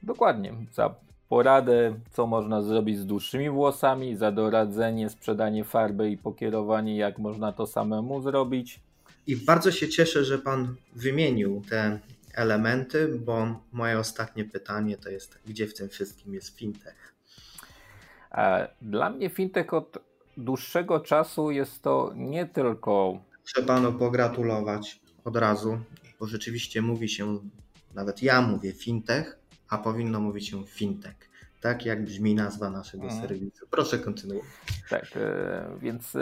Dokładnie. 0.04 0.54
Za 0.74 0.96
poradę, 1.30 2.00
co 2.12 2.28
można 2.28 2.62
zrobić 2.62 3.00
z 3.00 3.06
dłuższymi 3.06 3.50
włosami, 3.50 4.16
za 4.16 4.32
doradzenie, 4.32 5.10
sprzedanie 5.10 5.64
farby 5.64 6.10
i 6.10 6.18
pokierowanie, 6.18 6.98
jak 6.98 7.20
można 7.20 7.54
to 7.54 7.68
samemu 7.68 8.22
zrobić. 8.22 8.80
I 9.28 9.36
bardzo 9.36 9.72
się 9.72 9.90
cieszę, 9.90 10.26
że 10.26 10.38
Pan 10.38 10.76
wymienił 10.96 11.62
te 11.70 12.00
elementy, 12.34 13.20
bo 13.26 13.62
moje 13.72 14.00
ostatnie 14.00 14.46
pytanie 14.46 14.98
to 14.98 15.10
jest, 15.10 15.40
gdzie 15.46 15.68
w 15.68 15.74
tym 15.74 15.90
wszystkim 15.90 16.34
jest 16.34 16.58
fintech? 16.58 17.16
Dla 18.82 19.10
mnie 19.10 19.30
fintech 19.30 19.74
od 19.74 19.98
dłuższego 20.38 21.00
czasu 21.00 21.52
jest 21.52 21.82
to 21.82 22.12
nie 22.16 22.46
tylko 22.46 23.20
Muszę 23.42 23.68
panu 23.68 23.94
pogratulować 23.94 25.02
od 25.24 25.36
razu, 25.36 25.80
bo 26.20 26.28
rzeczywiście 26.28 26.82
mówi 26.82 27.10
się, 27.10 27.40
nawet 27.94 28.24
ja 28.24 28.42
mówię 28.42 28.74
fintech, 28.74 29.40
a 29.70 29.78
powinno 29.78 30.20
mówić 30.20 30.50
się 30.50 30.66
fintech. 30.66 31.30
Tak 31.62 31.86
jak 31.86 32.06
brzmi 32.06 32.36
nazwa 32.36 32.70
naszego 32.70 33.08
hmm. 33.08 33.22
serwisu. 33.22 33.68
Proszę 33.72 34.00
kontynuować. 34.00 34.50
Tak, 34.90 35.06
więc 35.82 36.18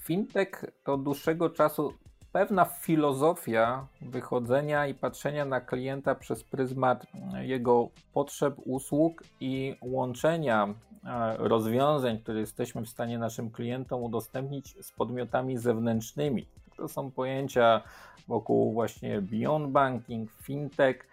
fintech 0.00 0.64
to 0.84 0.94
od 0.94 1.02
dłuższego 1.02 1.50
czasu 1.50 1.94
pewna 2.34 2.64
filozofia 2.64 3.86
wychodzenia 4.00 4.86
i 4.86 4.94
patrzenia 4.94 5.44
na 5.44 5.60
klienta 5.60 6.14
przez 6.14 6.44
pryzmat 6.44 7.06
jego 7.40 7.88
potrzeb, 8.12 8.54
usług 8.64 9.22
i 9.40 9.76
łączenia 9.82 10.64
e, 10.64 10.74
rozwiązań, 11.38 12.18
które 12.18 12.40
jesteśmy 12.40 12.82
w 12.82 12.88
stanie 12.88 13.18
naszym 13.18 13.50
klientom 13.50 14.02
udostępnić 14.02 14.84
z 14.86 14.92
podmiotami 14.92 15.58
zewnętrznymi. 15.58 16.46
To 16.76 16.88
są 16.88 17.10
pojęcia 17.10 17.80
wokół 18.28 18.72
właśnie 18.72 19.22
beyond 19.22 19.70
banking, 19.70 20.30
fintech. 20.30 21.08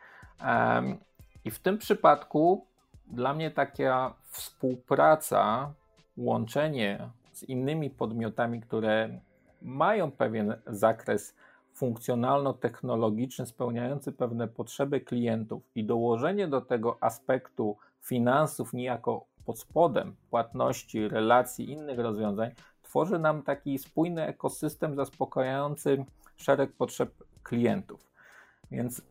I 1.45 1.51
w 1.51 1.59
tym 1.59 1.77
przypadku 1.77 2.65
dla 3.07 3.33
mnie 3.33 3.51
taka 3.51 4.13
współpraca, 4.29 5.73
łączenie 6.17 7.09
z 7.33 7.43
innymi 7.43 7.89
podmiotami, 7.89 8.61
które 8.61 9.19
mają 9.61 10.11
pewien 10.11 10.55
zakres 10.67 11.35
funkcjonalno-technologiczny 11.73 13.45
spełniający 13.45 14.11
pewne 14.11 14.47
potrzeby 14.47 15.01
klientów 15.01 15.63
i 15.75 15.83
dołożenie 15.83 16.47
do 16.47 16.61
tego 16.61 16.97
aspektu 17.01 17.77
finansów 18.01 18.73
niejako 18.73 19.25
pod 19.45 19.59
spodem 19.59 20.15
płatności, 20.29 21.07
relacji, 21.07 21.71
innych 21.71 21.99
rozwiązań, 21.99 22.51
tworzy 22.81 23.19
nam 23.19 23.43
taki 23.43 23.79
spójny 23.79 24.27
ekosystem 24.27 24.95
zaspokajający 24.95 26.05
szereg 26.37 26.71
potrzeb 26.73 27.11
klientów. 27.43 28.11
Więc 28.71 29.01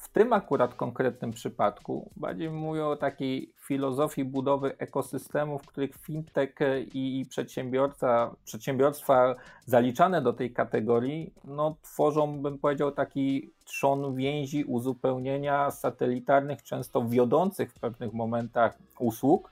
w 0.00 0.08
tym 0.08 0.32
akurat 0.32 0.74
konkretnym 0.74 1.30
przypadku 1.30 2.10
bardziej 2.16 2.50
mówię 2.50 2.86
o 2.86 2.96
takiej 2.96 3.52
filozofii 3.66 4.24
budowy 4.24 4.78
ekosystemów, 4.78 5.62
w 5.62 5.66
których 5.66 5.96
fintech 5.96 6.54
i 6.94 7.26
przedsiębiorca, 7.28 8.36
przedsiębiorstwa 8.44 9.34
zaliczane 9.66 10.22
do 10.22 10.32
tej 10.32 10.52
kategorii, 10.52 11.34
no, 11.44 11.76
tworzą, 11.82 12.42
bym 12.42 12.58
powiedział, 12.58 12.92
taki 12.92 13.50
trzon 13.64 14.14
więzi, 14.14 14.64
uzupełnienia 14.64 15.70
satelitarnych, 15.70 16.62
często 16.62 17.08
wiodących 17.08 17.72
w 17.72 17.80
pewnych 17.80 18.12
momentach 18.12 18.78
usług, 18.98 19.50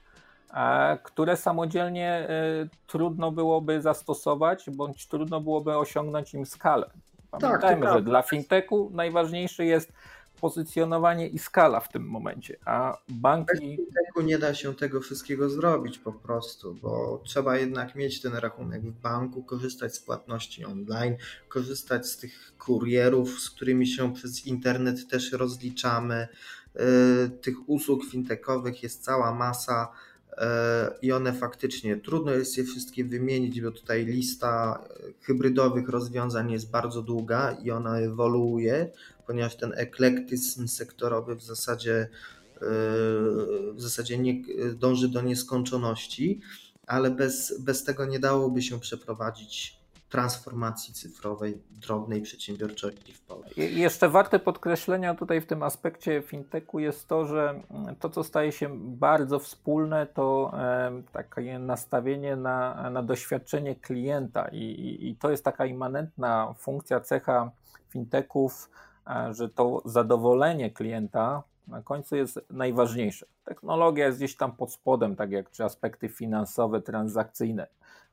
które 1.03 1.37
samodzielnie 1.37 2.09
e, 2.09 2.27
trudno 2.87 3.31
byłoby 3.31 3.81
zastosować, 3.81 4.69
bądź 4.69 5.07
trudno 5.07 5.41
byłoby 5.41 5.77
osiągnąć 5.77 6.33
im 6.33 6.45
skalę. 6.45 6.89
Tak, 7.31 7.41
Pamiętajmy, 7.41 7.85
tak, 7.85 7.93
że 7.93 8.01
dla 8.01 8.21
fintechu 8.21 8.89
najważniejszy 8.93 9.65
jest 9.65 9.93
pozycjonowanie 10.41 11.27
i 11.27 11.39
skala 11.39 11.79
w 11.79 11.91
tym 11.91 12.03
momencie, 12.03 12.57
a 12.65 12.97
banki... 13.09 13.77
Bez 14.15 14.25
nie 14.25 14.37
da 14.37 14.53
się 14.53 14.75
tego 14.75 15.01
wszystkiego 15.01 15.49
zrobić 15.49 15.99
po 15.99 16.13
prostu, 16.13 16.75
bo 16.81 17.21
trzeba 17.25 17.57
jednak 17.57 17.95
mieć 17.95 18.21
ten 18.21 18.35
rachunek 18.35 18.81
w 18.81 19.01
banku, 19.01 19.43
korzystać 19.43 19.95
z 19.95 19.99
płatności 19.99 20.65
online, 20.65 21.15
korzystać 21.49 22.07
z 22.07 22.17
tych 22.17 22.53
kurierów, 22.57 23.39
z 23.39 23.49
którymi 23.49 23.87
się 23.87 24.13
przez 24.13 24.45
internet 24.45 25.07
też 25.09 25.31
rozliczamy. 25.31 26.27
Y, 26.75 27.29
tych 27.29 27.69
usług 27.69 28.05
fintechowych 28.05 28.83
jest 28.83 29.03
cała 29.03 29.33
masa 29.33 29.91
i 31.01 31.11
one 31.11 31.33
faktycznie 31.33 31.97
trudno 31.97 32.31
jest 32.31 32.57
je 32.57 32.63
wszystkie 32.63 33.05
wymienić, 33.05 33.61
bo 33.61 33.71
tutaj 33.71 34.05
lista 34.05 34.83
e, 34.89 35.13
hybrydowych 35.21 35.89
rozwiązań 35.89 36.51
jest 36.51 36.71
bardzo 36.71 37.01
długa 37.01 37.51
i 37.51 37.71
ona 37.71 37.99
ewoluuje, 37.99 38.91
ponieważ 39.27 39.55
ten 39.55 39.73
eklektyzm 39.75 40.67
sektorowy 40.67 41.35
w 41.35 41.43
zasadzie 41.43 41.95
e, 41.95 42.09
w 43.73 43.81
zasadzie 43.81 44.17
nie, 44.17 44.43
dąży 44.75 45.09
do 45.09 45.21
nieskończoności, 45.21 46.41
ale 46.87 47.11
bez, 47.11 47.61
bez 47.61 47.83
tego 47.83 48.05
nie 48.05 48.19
dałoby 48.19 48.61
się 48.61 48.79
przeprowadzić 48.79 49.78
transformacji 50.09 50.93
cyfrowej 50.93 51.61
drobnej 51.71 52.21
przedsiębiorczości 52.21 53.13
w 53.13 53.21
Polsce. 53.21 53.61
Jeszcze 53.61 54.09
warte 54.09 54.39
podkreślenia 54.39 55.15
tutaj 55.15 55.41
w 55.41 55.45
tym 55.45 55.63
aspekcie 55.63 56.21
fintechu 56.21 56.79
jest 56.79 57.07
to, 57.07 57.25
że 57.25 57.61
to, 57.99 58.09
co 58.09 58.23
staje 58.23 58.51
się 58.51 58.69
bardzo 58.79 59.39
wspólne, 59.39 60.07
to 60.07 60.51
takie 61.11 61.59
nastawienie 61.59 62.35
na, 62.35 62.89
na 62.89 63.03
doświadczenie 63.03 63.75
klienta 63.75 64.47
I, 64.47 64.57
i, 64.57 65.09
i 65.09 65.15
to 65.15 65.31
jest 65.31 65.43
taka 65.43 65.65
immanentna 65.65 66.53
funkcja, 66.57 66.99
cecha 66.99 67.51
fintechów, 67.89 68.69
e, 69.07 69.33
że 69.33 69.49
to 69.49 69.81
zadowolenie 69.85 70.71
klienta 70.71 71.43
na 71.67 71.81
końcu 71.81 72.15
jest 72.15 72.39
najważniejsze. 72.49 73.25
Technologia 73.43 74.05
jest 74.05 74.17
gdzieś 74.17 74.37
tam 74.37 74.51
pod 74.51 74.73
spodem, 74.73 75.15
tak 75.15 75.31
jak 75.31 75.51
czy 75.51 75.63
aspekty 75.63 76.09
finansowe, 76.09 76.81
transakcyjne. 76.81 77.67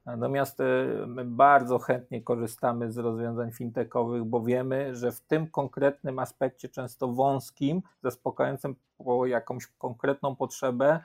Natomiast 0.07 0.61
e, 0.61 0.64
my 1.07 1.25
bardzo 1.25 1.79
chętnie 1.79 2.23
korzystamy 2.23 2.92
z 2.92 2.99
rozwiązań 2.99 3.53
fintechowych, 3.53 4.25
bo 4.25 4.42
wiemy, 4.42 4.97
że 4.97 5.12
w 5.12 5.21
tym 5.21 5.47
konkretnym 5.47 6.19
aspekcie, 6.19 6.69
często 6.69 7.09
wąskim, 7.09 7.83
zaspokajającym 8.03 8.77
jakąś 9.25 9.66
konkretną 9.66 10.37
potrzebę, 10.37 11.01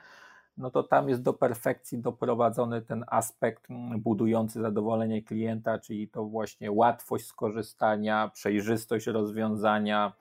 no 0.56 0.70
to 0.70 0.82
tam 0.82 1.08
jest 1.08 1.22
do 1.22 1.32
perfekcji 1.32 1.98
doprowadzony 1.98 2.82
ten 2.82 3.04
aspekt 3.06 3.66
budujący 3.98 4.60
zadowolenie 4.60 5.22
klienta, 5.22 5.78
czyli 5.78 6.08
to 6.08 6.24
właśnie 6.24 6.72
łatwość 6.72 7.26
skorzystania, 7.26 8.30
przejrzystość 8.34 9.06
rozwiązania. 9.06 10.12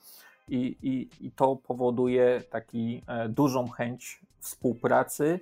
I, 0.48 0.78
i, 0.82 1.26
i 1.28 1.32
to 1.32 1.56
powoduje 1.56 2.42
taki 2.50 3.04
e, 3.08 3.30
dużą 3.30 3.70
chęć 3.70 4.22
współpracy 4.40 5.40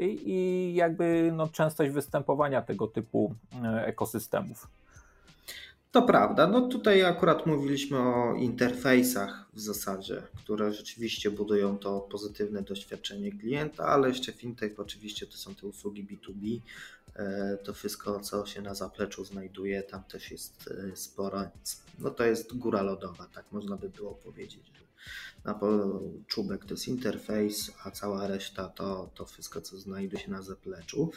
i, 0.00 0.30
i 0.30 0.74
jakby 0.74 1.32
no, 1.36 1.48
częstość 1.48 1.90
występowania 1.90 2.62
tego 2.62 2.86
typu 2.86 3.34
e, 3.64 3.86
ekosystemów. 3.86 4.68
To 5.92 6.02
prawda. 6.02 6.46
No 6.46 6.68
tutaj 6.68 7.04
akurat 7.04 7.46
mówiliśmy 7.46 7.98
o 7.98 8.34
interfejsach 8.34 9.46
w 9.52 9.60
zasadzie, 9.60 10.22
które 10.36 10.72
rzeczywiście 10.72 11.30
budują 11.30 11.78
to 11.78 12.00
pozytywne 12.00 12.62
doświadczenie 12.62 13.32
klienta, 13.32 13.84
ale 13.84 14.08
jeszcze 14.08 14.32
fintech 14.32 14.80
oczywiście 14.80 15.26
to 15.26 15.36
są 15.36 15.54
te 15.54 15.66
usługi 15.66 16.04
B2B. 16.04 16.60
E, 17.16 17.56
to 17.64 17.74
wszystko, 17.74 18.20
co 18.20 18.46
się 18.46 18.62
na 18.62 18.74
zapleczu 18.74 19.24
znajduje, 19.24 19.82
tam 19.82 20.04
też 20.04 20.30
jest 20.30 20.70
e, 20.92 20.96
spora, 20.96 21.50
no 21.98 22.10
to 22.10 22.24
jest 22.24 22.56
góra 22.56 22.82
lodowa, 22.82 23.26
tak 23.34 23.44
można 23.52 23.76
by 23.76 23.88
było 23.88 24.14
powiedzieć, 24.14 24.76
na 25.44 25.60
czubek 26.26 26.64
to 26.64 26.74
jest 26.74 26.88
interfejs, 26.88 27.70
a 27.84 27.90
cała 27.90 28.26
reszta 28.26 28.68
to, 28.68 29.10
to 29.14 29.26
wszystko, 29.26 29.60
co 29.60 29.76
znajduje 29.76 30.22
się 30.22 30.30
na 30.30 30.42
zapleczu. 30.42 31.10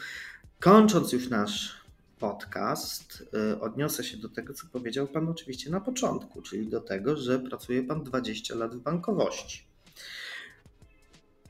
Kończąc 0.60 1.12
już 1.12 1.28
nasz 1.28 1.80
podcast, 2.18 3.22
y, 3.52 3.60
odniosę 3.60 4.04
się 4.04 4.16
do 4.16 4.28
tego, 4.28 4.54
co 4.54 4.66
powiedział 4.72 5.06
Pan 5.06 5.28
oczywiście 5.28 5.70
na 5.70 5.80
początku, 5.80 6.42
czyli 6.42 6.66
do 6.66 6.80
tego, 6.80 7.16
że 7.16 7.38
pracuje 7.38 7.82
Pan 7.82 8.04
20 8.04 8.54
lat 8.54 8.74
w 8.74 8.80
bankowości. 8.80 9.64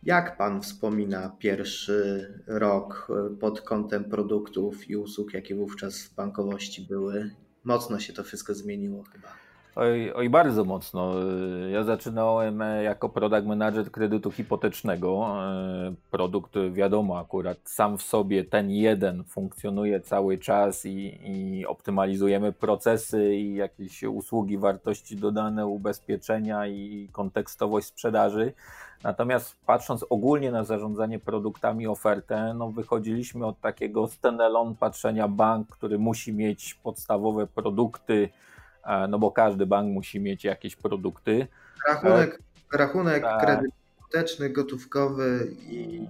Jak 0.02 0.36
Pan 0.36 0.62
wspomina 0.62 1.36
pierwszy 1.38 2.28
rok 2.46 3.08
y, 3.32 3.36
pod 3.36 3.60
kątem 3.60 4.04
produktów 4.04 4.90
i 4.90 4.96
usług, 4.96 5.34
jakie 5.34 5.54
wówczas 5.54 6.02
w 6.02 6.14
bankowości 6.14 6.82
były? 6.82 7.30
Mocno 7.64 7.98
się 7.98 8.12
to 8.12 8.24
wszystko 8.24 8.54
zmieniło 8.54 9.02
chyba. 9.12 9.28
Oj, 9.76 10.12
oj, 10.12 10.30
bardzo 10.30 10.64
mocno. 10.64 11.14
Ja 11.72 11.84
zaczynałem 11.84 12.62
e, 12.62 12.82
jako 12.82 13.08
product 13.08 13.46
manager 13.46 13.90
kredytu 13.90 14.30
hipotecznego. 14.30 15.26
E, 15.44 15.94
produkt, 16.10 16.54
wiadomo, 16.72 17.18
akurat 17.18 17.58
sam 17.64 17.98
w 17.98 18.02
sobie 18.02 18.44
ten 18.44 18.70
jeden 18.70 19.24
funkcjonuje 19.24 20.00
cały 20.00 20.38
czas 20.38 20.86
i, 20.86 21.20
i 21.24 21.66
optymalizujemy 21.66 22.52
procesy 22.52 23.34
i 23.34 23.54
jakieś 23.54 24.02
usługi, 24.02 24.58
wartości 24.58 25.16
dodane, 25.16 25.66
ubezpieczenia 25.66 26.66
i 26.66 27.08
kontekstowość 27.12 27.86
sprzedaży. 27.86 28.52
Natomiast 29.02 29.56
patrząc 29.66 30.04
ogólnie 30.10 30.50
na 30.50 30.64
zarządzanie 30.64 31.18
produktami, 31.18 31.86
ofertę, 31.86 32.54
no 32.54 32.70
wychodziliśmy 32.70 33.46
od 33.46 33.60
takiego 33.60 34.08
standalone 34.08 34.74
patrzenia 34.80 35.28
bank, 35.28 35.68
który 35.68 35.98
musi 35.98 36.32
mieć 36.32 36.74
podstawowe 36.74 37.46
produkty, 37.46 38.28
E, 38.84 39.08
no 39.08 39.18
bo 39.18 39.30
każdy 39.30 39.66
bank 39.66 39.94
musi 39.94 40.20
mieć 40.20 40.44
jakieś 40.44 40.76
produkty. 40.76 41.46
Rachunek, 41.88 42.38
rachunek 42.72 43.22
tak. 43.22 43.44
kredyt 43.44 43.70
hipoteczny, 43.96 44.50
gotówkowy 44.50 45.52
i 45.68 46.06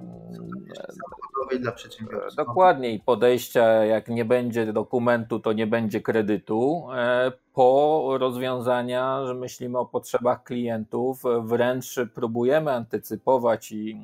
samochodowy 1.51 1.59
dla 1.59 1.73
przedsiębiorców. 1.73 2.37
Dokładnie 2.37 3.01
podejścia, 3.05 3.85
jak 3.85 4.09
nie 4.09 4.25
będzie 4.25 4.73
dokumentu, 4.73 5.41
to 5.41 5.53
nie 5.53 5.67
będzie 5.67 6.01
kredytu, 6.01 6.89
e, 6.95 7.33
po 7.55 8.17
rozwiązania, 8.19 9.27
że 9.27 9.35
myślimy 9.35 9.79
o 9.79 9.87
potrzebach 9.87 10.45
klientów, 10.45 11.23
wręcz 11.43 11.95
próbujemy 12.15 12.73
antycypować 12.73 13.73
i 13.73 14.01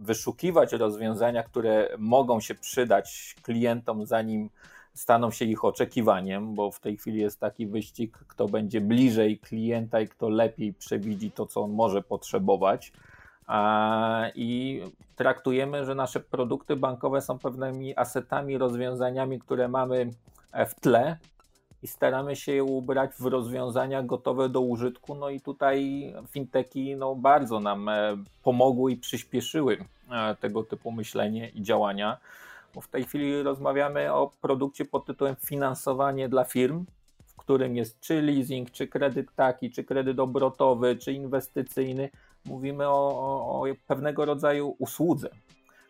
wyszukiwać 0.00 0.72
rozwiązania, 0.72 1.42
które 1.42 1.88
mogą 1.98 2.40
się 2.40 2.54
przydać 2.54 3.36
klientom, 3.42 4.06
zanim 4.06 4.50
staną 4.94 5.30
się 5.30 5.44
ich 5.44 5.64
oczekiwaniem, 5.64 6.54
bo 6.54 6.70
w 6.70 6.80
tej 6.80 6.96
chwili 6.96 7.20
jest 7.20 7.40
taki 7.40 7.66
wyścig, 7.66 8.18
kto 8.28 8.48
będzie 8.48 8.80
bliżej 8.80 9.38
klienta 9.38 10.00
i 10.00 10.08
kto 10.08 10.28
lepiej 10.28 10.74
przewidzi 10.74 11.30
to, 11.30 11.46
co 11.46 11.62
on 11.62 11.70
może 11.72 12.02
potrzebować. 12.02 12.92
I 14.34 14.82
traktujemy, 15.16 15.84
że 15.84 15.94
nasze 15.94 16.20
produkty 16.20 16.76
bankowe 16.76 17.20
są 17.20 17.38
pewnymi 17.38 17.96
asetami, 17.96 18.58
rozwiązaniami, 18.58 19.40
które 19.40 19.68
mamy 19.68 20.10
w 20.68 20.74
tle 20.80 21.16
i 21.82 21.86
staramy 21.86 22.36
się 22.36 22.52
je 22.52 22.64
ubrać 22.64 23.10
w 23.18 23.26
rozwiązania 23.26 24.02
gotowe 24.02 24.48
do 24.48 24.60
użytku. 24.60 25.14
No 25.14 25.30
i 25.30 25.40
tutaj 25.40 26.12
finteki 26.30 26.96
no, 26.96 27.14
bardzo 27.14 27.60
nam 27.60 27.88
e, 27.88 28.16
pomogły 28.42 28.92
i 28.92 28.96
przyspieszyły 28.96 29.84
e, 30.10 30.36
tego 30.36 30.62
typu 30.62 30.92
myślenie 30.92 31.48
i 31.48 31.62
działania. 31.62 32.18
Bo 32.74 32.80
w 32.80 32.88
tej 32.88 33.04
chwili 33.04 33.42
rozmawiamy 33.42 34.12
o 34.12 34.30
produkcie 34.40 34.84
pod 34.84 35.06
tytułem 35.06 35.36
finansowanie 35.36 36.28
dla 36.28 36.44
firm, 36.44 36.84
którym 37.42 37.76
jest 37.76 38.00
czy 38.00 38.22
leasing, 38.22 38.70
czy 38.70 38.88
kredyt 38.88 39.34
taki, 39.36 39.70
czy 39.70 39.84
kredyt 39.84 40.18
obrotowy, 40.18 40.96
czy 40.96 41.12
inwestycyjny. 41.12 42.10
Mówimy 42.44 42.88
o, 42.88 42.92
o, 42.92 43.62
o 43.62 43.64
pewnego 43.86 44.24
rodzaju 44.24 44.76
usłudze, 44.78 45.30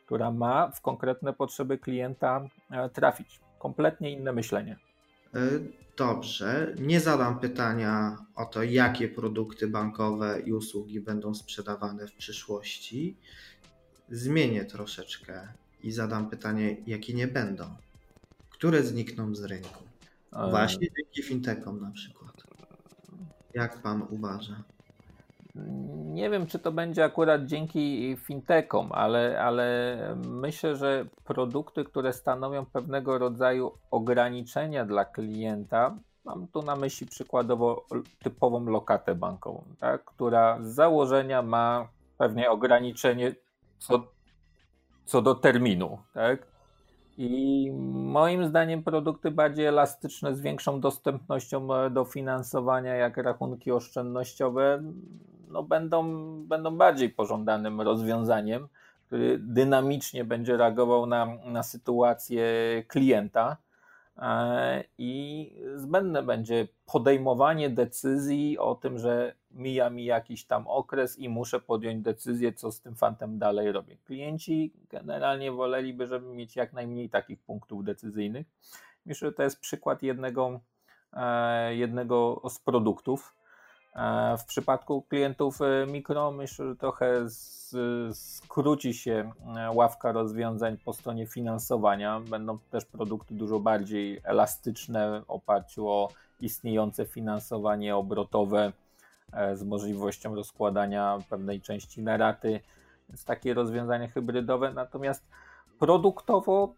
która 0.07 0.31
ma 0.31 0.71
w 0.71 0.81
konkretne 0.81 1.33
potrzeby 1.33 1.79
klienta 1.79 2.45
e, 2.71 2.89
trafić. 2.89 3.41
Kompletnie 3.59 4.11
inne 4.11 4.33
myślenie. 4.33 4.77
Dobrze, 5.97 6.75
nie 6.79 7.01
zadam 7.01 7.39
pytania 7.39 8.17
o 8.35 8.45
to, 8.45 8.63
jakie 8.63 9.09
produkty 9.09 9.69
bankowe 9.69 10.41
i 10.41 10.53
usługi 10.53 11.01
będą 11.01 11.35
sprzedawane 11.35 12.07
w 12.07 12.13
przyszłości. 12.13 13.17
Zmienię 14.11 14.65
troszeczkę 14.65 15.49
i 15.83 15.93
zadam 15.93 16.31
pytanie, 16.31 16.77
jakie 16.87 17.15
nie 17.15 17.27
będą. 17.27 17.65
Które 18.51 18.83
znikną 18.83 19.35
z 19.35 19.45
rynku? 19.45 19.92
Właśnie 20.51 20.89
dzięki 20.97 21.23
fintechom 21.23 21.81
na 21.81 21.91
przykład. 21.91 22.33
Jak 23.55 23.83
pan 23.83 24.03
uważa? 24.11 24.63
Nie 26.05 26.31
wiem, 26.31 26.47
czy 26.47 26.59
to 26.59 26.73
będzie 26.73 27.05
akurat 27.05 27.47
dzięki 27.47 28.17
fintechom, 28.17 28.93
ale, 28.93 29.43
ale 29.43 29.97
myślę, 30.29 30.77
że 30.77 31.07
produkty, 31.25 31.85
które 31.85 32.13
stanowią 32.13 32.67
pewnego 32.67 33.19
rodzaju 33.19 33.73
ograniczenia 33.91 34.85
dla 34.85 35.05
klienta, 35.05 35.97
mam 36.25 36.47
tu 36.47 36.63
na 36.63 36.77
myśli 36.77 37.07
przykładowo 37.07 37.87
typową 38.23 38.65
lokatę 38.65 39.15
bankową, 39.15 39.65
tak, 39.79 40.05
która 40.05 40.59
z 40.63 40.75
założenia 40.75 41.43
ma 41.43 41.89
pewnie 42.19 42.51
ograniczenie 42.51 43.35
co, 43.79 44.13
co 45.05 45.23
do 45.23 45.35
terminu. 45.35 45.99
Tak? 46.15 46.52
I 47.19 47.71
moim 47.93 48.45
zdaniem 48.45 48.83
produkty 48.83 49.31
bardziej 49.31 49.67
elastyczne 49.67 50.35
z 50.35 50.41
większą 50.41 50.81
dostępnością 50.81 51.69
do 51.91 52.05
finansowania, 52.05 52.95
jak 52.95 53.17
rachunki 53.17 53.73
oszczędnościowe, 53.73 54.83
no 55.49 55.63
będą, 55.63 56.05
będą 56.45 56.77
bardziej 56.77 57.11
pożądanym 57.11 57.81
rozwiązaniem, 57.81 58.69
który 59.07 59.39
dynamicznie 59.39 60.25
będzie 60.25 60.57
reagował 60.57 61.07
na, 61.07 61.27
na 61.45 61.63
sytuację 61.63 62.45
klienta. 62.89 63.51
e, 63.51 63.72
i 64.99 65.51
zbędne 65.77 66.23
będzie 66.23 66.69
podejmowanie 66.87 67.71
decyzji 67.71 68.59
o 68.59 68.75
tym, 68.75 68.99
że 68.99 69.35
mija 69.51 69.91
mi 69.91 70.05
jakiś 70.05 70.45
tam 70.45 70.67
okres 70.67 71.19
i 71.19 71.29
muszę 71.29 71.61
podjąć 71.61 72.03
decyzję, 72.03 72.53
co 72.53 72.73
z 72.73 72.81
tym 72.81 72.97
fantem 72.97 73.39
dalej 73.39 73.73
robię. 73.73 73.97
Klienci 74.05 74.73
generalnie 74.91 75.53
woleliby, 75.53 76.07
żeby 76.07 76.27
mieć 76.27 76.57
jak 76.57 76.73
najmniej 76.73 77.11
takich 77.11 77.41
punktów 77.41 77.85
decyzyjnych. 77.85 78.47
Myślę, 79.07 79.29
że 79.29 79.33
to 79.33 79.43
jest 79.43 79.61
przykład 79.61 80.03
jednego, 80.03 80.61
e, 81.13 81.75
jednego 81.75 82.43
z 82.49 82.59
produktów. 82.59 83.42
E, 83.97 84.37
w 84.39 84.45
przypadku 84.45 85.03
klientów 85.03 85.59
e, 85.63 85.87
mikro 85.87 86.31
myślę, 86.31 86.67
że 86.67 86.77
trochę 86.77 87.27
skróci 88.13 88.95
się 88.95 89.33
e, 89.57 89.71
ławka 89.71 90.13
rozwiązań 90.13 90.77
po 90.85 90.93
stronie 90.93 91.27
finansowania. 91.27 92.21
Będą 92.21 92.59
też 92.59 92.85
produkty 92.85 93.35
dużo 93.35 93.61
bardziej 93.61 94.21
elastyczne 94.25 95.21
w 95.21 95.31
oparciu 95.31 95.89
o 95.89 96.09
istniejące 96.41 97.07
finansowanie 97.07 97.97
obrotowe 97.97 98.73
z 99.55 99.63
możliwością 99.63 100.35
rozkładania 100.35 101.19
pewnej 101.31 101.61
części 101.61 102.03
na 102.03 102.17
raty, 102.17 102.61
więc 103.09 103.25
takie 103.25 103.55
rozwiązania 103.55 104.09
hybrydowe. 104.09 104.73
Natomiast 104.73 105.25
produktowo 105.79 106.75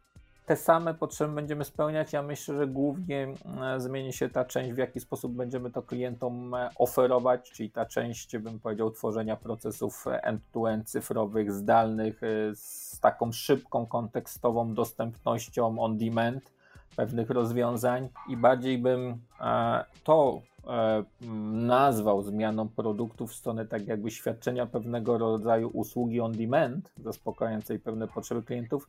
te 0.46 0.56
same 0.56 0.94
potrzeby 0.94 1.34
będziemy 1.34 1.64
spełniać. 1.64 2.12
Ja 2.12 2.22
myślę, 2.22 2.54
że 2.54 2.66
głównie 2.66 3.28
e, 3.62 3.80
zmieni 3.80 4.12
się 4.12 4.28
ta 4.28 4.44
część, 4.44 4.72
w 4.72 4.78
jaki 4.78 5.00
sposób 5.00 5.32
będziemy 5.32 5.70
to 5.70 5.82
klientom 5.82 6.54
e, 6.54 6.70
oferować, 6.78 7.50
czyli 7.50 7.70
ta 7.70 7.86
część, 7.86 8.38
bym 8.38 8.60
powiedział, 8.60 8.90
tworzenia 8.90 9.36
procesów 9.36 10.04
end-to-end 10.22 10.90
cyfrowych, 10.90 11.52
zdalnych, 11.52 12.22
e, 12.22 12.26
z 12.54 13.00
taką 13.00 13.32
szybką, 13.32 13.86
kontekstową 13.86 14.74
dostępnością 14.74 15.78
on 15.78 15.98
demand 15.98 16.52
pewnych 16.96 17.30
rozwiązań 17.30 18.08
i 18.28 18.36
bardziej 18.36 18.78
bym 18.78 19.18
to 20.04 20.42
E, 20.53 20.53
nazwał 21.52 22.22
zmianą 22.22 22.68
produktów 22.68 23.30
w 23.30 23.34
stronę 23.34 23.66
tak 23.66 23.86
jakby 23.86 24.10
świadczenia 24.10 24.66
pewnego 24.66 25.18
rodzaju 25.18 25.68
usługi 25.68 26.20
on 26.20 26.32
demand, 26.32 26.92
zaspokajającej 27.04 27.78
pewne 27.78 28.08
potrzeby 28.08 28.42
klientów, 28.42 28.88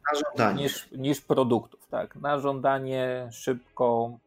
niż, 0.55 0.91
niż 0.91 1.21
produktów. 1.21 1.88
Tak? 1.88 2.15
Na 2.15 2.39
żądanie, 2.39 3.27
szybko, 3.31 4.17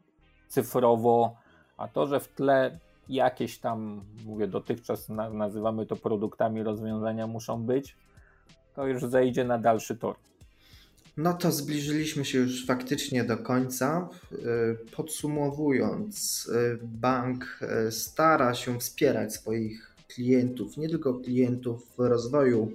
cyfrowo, 0.48 1.36
a 1.76 1.88
to, 1.88 2.06
że 2.06 2.20
w 2.20 2.28
tle 2.28 2.78
jakieś 3.08 3.58
tam, 3.58 4.00
mówię, 4.26 4.46
dotychczas 4.46 5.08
nazywamy 5.32 5.86
to 5.86 5.96
produktami, 5.96 6.62
rozwiązania 6.62 7.26
muszą 7.26 7.62
być, 7.62 7.96
to 8.74 8.86
już 8.86 9.02
zejdzie 9.02 9.44
na 9.44 9.58
dalszy 9.58 9.96
tor. 9.96 10.16
No 11.18 11.34
to 11.34 11.52
zbliżyliśmy 11.52 12.24
się 12.24 12.38
już 12.38 12.66
faktycznie 12.66 13.24
do 13.24 13.36
końca. 13.38 14.08
E, 14.32 14.36
podsumowując, 14.96 16.50
e, 16.54 16.78
bank 16.82 17.58
e, 17.62 17.92
stara 17.92 18.54
się 18.54 18.80
wspierać 18.80 19.34
swoich 19.34 19.96
klientów, 20.08 20.76
nie 20.76 20.88
tylko 20.88 21.14
klientów 21.14 21.92
w 21.96 22.00
rozwoju 22.00 22.72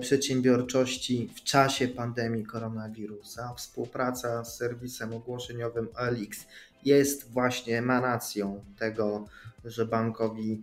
przedsiębiorczości 0.00 1.30
w 1.36 1.42
czasie 1.42 1.88
pandemii 1.88 2.44
koronawirusa. 2.44 3.54
Współpraca 3.54 4.44
z 4.44 4.56
serwisem 4.56 5.12
ogłoszeniowym 5.12 5.88
OLX 5.96 6.46
jest 6.84 7.30
właśnie 7.30 7.78
emanacją 7.78 8.64
tego, 8.78 9.26
że 9.64 9.86
bankowi 9.86 10.62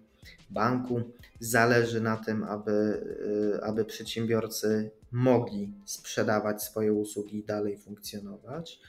banku 0.49 1.01
zależy 1.39 2.01
na 2.01 2.17
tym, 2.17 2.43
aby, 2.43 3.03
aby 3.63 3.85
przedsiębiorcy 3.85 4.91
mogli 5.15 5.73
sprzedawać 5.86 6.63
swoje 6.63 6.93
usługi 6.93 7.38
i 7.38 7.43
dalej 7.43 7.78
funkcjonować. 7.78 8.80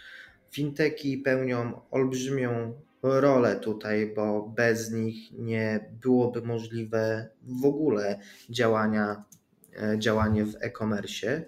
Finteki 0.50 1.18
pełnią 1.18 1.80
olbrzymią 1.90 2.74
rolę 3.02 3.56
tutaj, 3.56 4.12
bo 4.16 4.52
bez 4.56 4.90
nich 4.90 5.32
nie 5.32 5.90
byłoby 6.02 6.42
możliwe 6.42 7.28
w 7.42 7.64
ogóle 7.64 8.20
działania, 8.50 9.24
e, 9.82 9.98
działanie 9.98 10.44
w 10.44 10.56
e-commerce. 10.60 11.44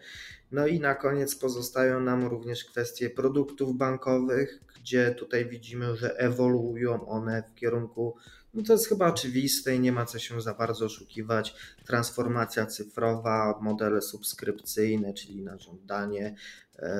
No 0.52 0.66
i 0.66 0.80
na 0.80 0.94
koniec 0.94 1.36
pozostają 1.36 2.00
nam 2.00 2.26
również 2.26 2.64
kwestie 2.64 3.10
produktów 3.10 3.76
bankowych, 3.76 4.60
gdzie 4.80 5.10
tutaj 5.10 5.46
widzimy, 5.46 5.96
że 5.96 6.18
ewoluują 6.18 7.08
one 7.08 7.42
w 7.42 7.54
kierunku 7.54 8.16
no 8.54 8.62
to 8.62 8.72
jest 8.72 8.88
chyba 8.88 9.08
oczywiste 9.08 9.74
i 9.74 9.80
nie 9.80 9.92
ma 9.92 10.06
co 10.06 10.18
się 10.18 10.40
za 10.40 10.54
bardzo 10.54 10.84
oszukiwać. 10.84 11.54
Transformacja 11.86 12.66
cyfrowa, 12.66 13.58
modele 13.62 14.02
subskrypcyjne, 14.02 15.14
czyli 15.14 15.42
na 15.42 15.58
żądanie, 15.58 16.34
e, 16.78 16.90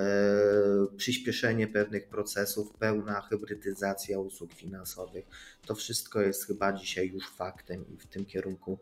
przyspieszenie 0.97 1.67
pewnych 1.67 2.09
procesów, 2.09 2.73
pełna 2.79 3.21
hybrydyzacja 3.21 4.19
usług 4.19 4.53
finansowych. 4.53 5.25
To 5.67 5.75
wszystko 5.75 6.21
jest 6.21 6.47
chyba 6.47 6.73
dzisiaj 6.73 7.09
już 7.09 7.29
faktem 7.29 7.85
i 7.95 7.97
w 7.97 8.07
tym 8.07 8.25
kierunku 8.25 8.79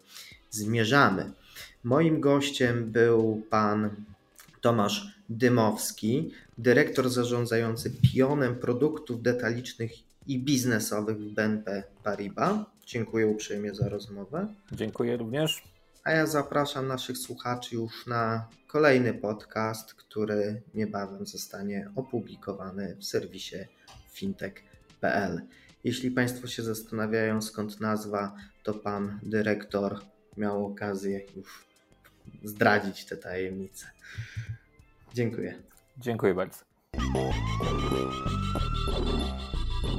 zmierzamy. 0.51 1.33
Moim 1.85 2.21
gościem 2.21 2.93
był 2.93 3.43
pan 3.51 3.91
Tomasz 4.61 5.17
Dymowski, 5.29 6.33
dyrektor 6.59 7.11
zarządzający 7.11 7.91
pionem 7.91 8.57
produktów 8.57 9.23
detalicznych 9.23 10.06
i 10.27 10.39
biznesowych 10.39 11.19
w 11.19 11.35
BNP 11.35 11.83
Paribas. 12.05 12.59
Dziękuję 12.87 13.27
uprzejmie 13.27 13.75
za 13.75 13.89
rozmowę. 13.89 14.55
Dziękuję 14.73 15.17
również. 15.17 15.65
A 16.05 16.11
ja 16.11 16.27
zapraszam 16.27 16.89
naszych 16.89 17.19
słuchaczy 17.19 17.75
już 17.75 18.07
na 18.07 18.49
kolejny 18.67 19.15
podcast, 19.15 19.95
który 19.95 20.63
niebawem 20.75 21.27
zostanie 21.27 21.91
opublikowany 21.97 22.97
w 22.97 23.05
serwisie 23.05 23.57
fintech.pl. 24.13 25.43
Jeśli 25.85 26.11
Państwo 26.11 26.47
się 26.47 26.63
zastanawiają 26.63 27.43
skąd 27.43 27.81
nazwa, 27.81 28.37
to 28.63 28.75
pan 28.75 29.21
dyrektor 29.23 30.01
miał 30.37 30.67
okazję 30.67 31.21
już 31.37 31.67
zdradzić 32.45 33.05
te 33.05 33.17
tajemnice. 33.17 33.87
Dziękuję. 35.15 35.63
Dziękuję 35.99 36.35
bardzo. 36.35 36.59